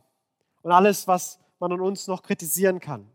und 0.61 0.73
alles, 0.73 1.07
was 1.07 1.39
man 1.57 1.71
an 1.71 1.79
uns 1.79 2.05
noch 2.07 2.21
kritisieren 2.21 2.81
kann, 2.81 3.09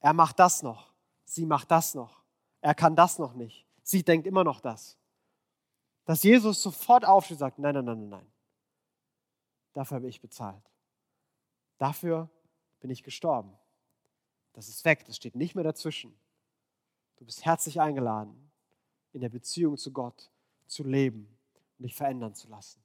er 0.00 0.12
macht 0.12 0.38
das 0.38 0.62
noch, 0.62 0.92
sie 1.24 1.46
macht 1.46 1.70
das 1.70 1.94
noch, 1.94 2.22
er 2.60 2.74
kann 2.74 2.94
das 2.94 3.18
noch 3.18 3.32
nicht, 3.32 3.66
sie 3.92 4.02
denkt 4.02 4.26
immer 4.26 4.42
noch 4.42 4.60
das. 4.60 4.98
Dass 6.04 6.24
Jesus 6.24 6.60
sofort 6.60 7.04
aufsteht 7.04 7.36
und 7.36 7.38
sagt, 7.38 7.58
nein, 7.60 7.74
nein, 7.74 7.84
nein, 7.84 7.98
nein, 8.00 8.08
nein. 8.08 8.32
Dafür 9.72 9.96
habe 9.96 10.08
ich 10.08 10.20
bezahlt. 10.20 10.68
Dafür 11.78 12.28
bin 12.80 12.90
ich 12.90 13.04
gestorben. 13.04 13.56
Das 14.52 14.68
ist 14.68 14.84
weg, 14.84 15.04
das 15.06 15.16
steht 15.16 15.36
nicht 15.36 15.54
mehr 15.54 15.64
dazwischen. 15.64 16.14
Du 17.16 17.24
bist 17.24 17.44
herzlich 17.44 17.80
eingeladen, 17.80 18.50
in 19.12 19.20
der 19.20 19.28
Beziehung 19.28 19.76
zu 19.76 19.92
Gott 19.92 20.30
zu 20.66 20.82
leben 20.82 21.28
und 21.78 21.84
dich 21.84 21.94
verändern 21.94 22.34
zu 22.34 22.48
lassen. 22.48 22.82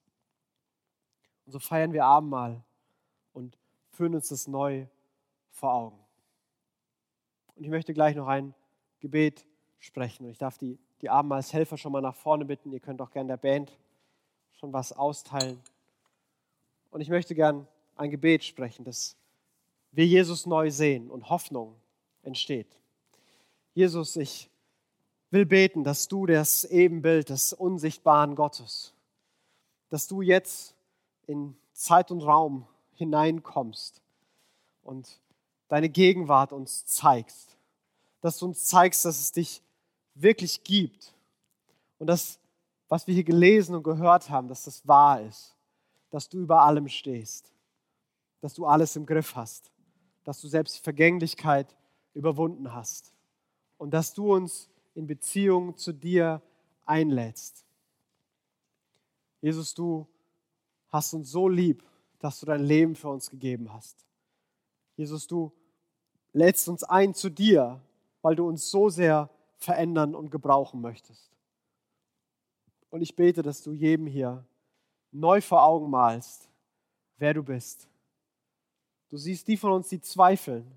Und 1.45 1.53
so 1.53 1.59
feiern 1.59 1.93
wir 1.93 2.05
Abendmahl 2.05 2.63
und 3.33 3.57
führen 3.89 4.13
uns 4.13 4.27
das 4.29 4.47
neu 4.47 4.85
vor 5.51 5.73
Augen. 5.73 5.99
Und 7.55 7.63
ich 7.63 7.69
möchte 7.69 7.93
gleich 7.93 8.15
noch 8.15 8.27
ein 8.27 8.53
Gebet 8.99 9.45
sprechen. 9.79 10.25
Und 10.25 10.31
ich 10.31 10.37
darf 10.37 10.57
die, 10.57 10.77
die 11.01 11.09
Abendmahlshelfer 11.09 11.77
schon 11.77 11.91
mal 11.91 12.01
nach 12.01 12.15
vorne 12.15 12.45
bitten. 12.45 12.71
Ihr 12.71 12.79
könnt 12.79 13.01
auch 13.01 13.11
gerne 13.11 13.29
der 13.29 13.37
Band 13.37 13.77
schon 14.53 14.73
was 14.73 14.91
austeilen. 14.93 15.61
Und 16.89 17.01
ich 17.01 17.09
möchte 17.09 17.35
gern 17.35 17.67
ein 17.95 18.09
Gebet 18.09 18.43
sprechen, 18.43 18.85
dass 18.85 19.15
wir 19.91 20.05
Jesus 20.05 20.45
neu 20.45 20.71
sehen 20.71 21.09
und 21.09 21.29
Hoffnung 21.29 21.75
entsteht. 22.23 22.67
Jesus, 23.73 24.15
ich 24.15 24.49
will 25.29 25.45
beten, 25.45 25.83
dass 25.83 26.07
du 26.07 26.25
das 26.25 26.63
Ebenbild 26.65 27.29
des 27.29 27.53
unsichtbaren 27.53 28.35
Gottes, 28.35 28.93
dass 29.89 30.07
du 30.07 30.21
jetzt 30.21 30.75
in 31.25 31.55
Zeit 31.73 32.11
und 32.11 32.21
Raum 32.21 32.65
hineinkommst 32.95 34.01
und 34.83 35.19
deine 35.67 35.89
Gegenwart 35.89 36.53
uns 36.53 36.85
zeigst, 36.85 37.57
dass 38.21 38.39
du 38.39 38.47
uns 38.47 38.65
zeigst, 38.65 39.05
dass 39.05 39.19
es 39.19 39.31
dich 39.31 39.61
wirklich 40.21 40.63
gibt 40.63 41.13
und 41.99 42.07
dass, 42.07 42.39
was 42.87 43.07
wir 43.07 43.13
hier 43.13 43.23
gelesen 43.23 43.75
und 43.75 43.83
gehört 43.83 44.29
haben, 44.29 44.47
dass 44.47 44.63
das 44.63 44.87
wahr 44.87 45.21
ist, 45.21 45.55
dass 46.09 46.29
du 46.29 46.39
über 46.39 46.61
allem 46.61 46.87
stehst, 46.87 47.51
dass 48.41 48.53
du 48.53 48.65
alles 48.65 48.95
im 48.95 49.05
Griff 49.05 49.35
hast, 49.35 49.71
dass 50.23 50.41
du 50.41 50.47
selbst 50.47 50.77
die 50.77 50.83
Vergänglichkeit 50.83 51.75
überwunden 52.13 52.73
hast 52.73 53.13
und 53.77 53.91
dass 53.91 54.13
du 54.13 54.33
uns 54.33 54.69
in 54.95 55.07
Beziehung 55.07 55.77
zu 55.77 55.93
dir 55.93 56.41
einlädst. 56.85 57.65
Jesus, 59.41 59.73
du 59.73 60.07
hast 60.89 61.13
uns 61.13 61.29
so 61.29 61.47
lieb, 61.47 61.83
dass 62.19 62.39
du 62.39 62.45
dein 62.45 62.63
Leben 62.63 62.95
für 62.95 63.09
uns 63.09 63.29
gegeben 63.29 63.71
hast. 63.71 64.05
Jesus, 64.95 65.27
du 65.27 65.51
lädst 66.33 66.67
uns 66.67 66.83
ein 66.83 67.13
zu 67.13 67.29
dir, 67.29 67.79
weil 68.21 68.35
du 68.35 68.47
uns 68.47 68.69
so 68.71 68.89
sehr 68.89 69.29
verändern 69.57 70.15
und 70.15 70.29
gebrauchen 70.29 70.81
möchtest. 70.81 71.31
Und 72.89 73.01
ich 73.01 73.15
bete, 73.15 73.41
dass 73.41 73.61
du 73.63 73.73
jedem 73.73 74.07
hier 74.07 74.45
neu 75.11 75.41
vor 75.41 75.63
Augen 75.63 75.89
malst, 75.89 76.49
wer 77.17 77.33
du 77.33 77.43
bist. 77.43 77.87
Du 79.09 79.17
siehst 79.17 79.47
die 79.47 79.57
von 79.57 79.71
uns, 79.71 79.89
die 79.89 80.01
zweifeln, 80.01 80.71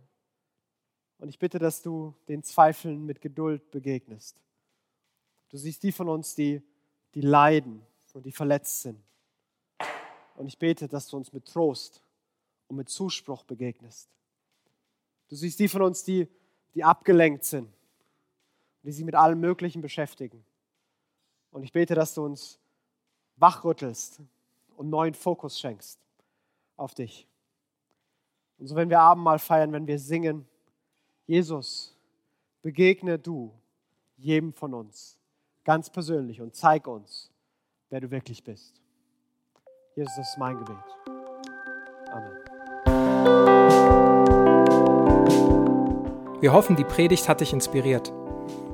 und 1.21 1.29
ich 1.29 1.39
bitte, 1.39 1.59
dass 1.59 1.83
du 1.83 2.15
den 2.29 2.43
Zweifeln 2.43 3.05
mit 3.05 3.21
Geduld 3.21 3.71
begegnest. 3.71 4.41
Du 5.51 5.59
siehst 5.59 5.83
die 5.83 5.93
von 5.93 6.09
uns, 6.09 6.35
die, 6.35 6.63
die 7.15 7.21
leiden 7.21 7.83
und 8.15 8.25
die 8.25 8.33
verletzt 8.33 8.81
sind. 8.83 8.99
Und 10.37 10.47
ich 10.47 10.59
bete, 10.59 10.89
dass 10.89 11.09
du 11.09 11.19
uns 11.19 11.33
mit 11.33 11.45
Trost 11.45 12.03
und 12.69 12.77
mit 12.77 12.89
Zuspruch 12.89 13.45
begegnest. 13.45 14.09
Du 15.29 15.37
siehst 15.37 15.61
die 15.61 15.69
von 15.69 15.83
uns, 15.83 16.03
die, 16.03 16.27
die 16.75 16.83
abgelenkt 16.83 17.45
sind, 17.45 17.69
die 18.83 18.93
sich 18.93 19.05
mit 19.05 19.15
allem 19.15 19.41
Möglichen 19.41 19.83
beschäftigen. 19.83 20.45
Und 21.51 21.63
ich 21.63 21.73
bete, 21.73 21.95
dass 21.95 22.15
du 22.15 22.25
uns 22.25 22.59
wachrüttelst 23.37 24.21
und 24.77 24.91
neuen 24.91 25.15
Fokus 25.15 25.59
schenkst 25.59 25.99
auf 26.77 26.95
dich. 26.95 27.27
Und 28.59 28.67
so, 28.67 28.77
wenn 28.77 28.91
wir 28.91 29.01
Abendmahl 29.01 29.39
feiern, 29.39 29.73
wenn 29.73 29.87
wir 29.87 29.99
singen, 29.99 30.47
Jesus, 31.27 31.97
begegne 32.63 33.19
du 33.19 33.53
jedem 34.17 34.53
von 34.53 34.75
uns 34.75 35.19
ganz 35.65 35.91
persönlich 35.91 36.41
und 36.41 36.55
zeig 36.55 36.87
uns, 36.87 37.31
wer 37.89 38.01
du 38.01 38.11
wirklich 38.11 38.45
bist. 38.45 38.81
Jesus, 39.97 40.15
das 40.17 40.31
ist 40.31 40.39
mein 40.39 40.59
Gebet. 40.59 40.77
Amen. 42.11 42.37
Wir 46.41 46.53
hoffen, 46.53 46.77
die 46.77 46.85
Predigt 46.85 47.29
hat 47.29 47.41
dich 47.41 47.53
inspiriert. 47.53 48.13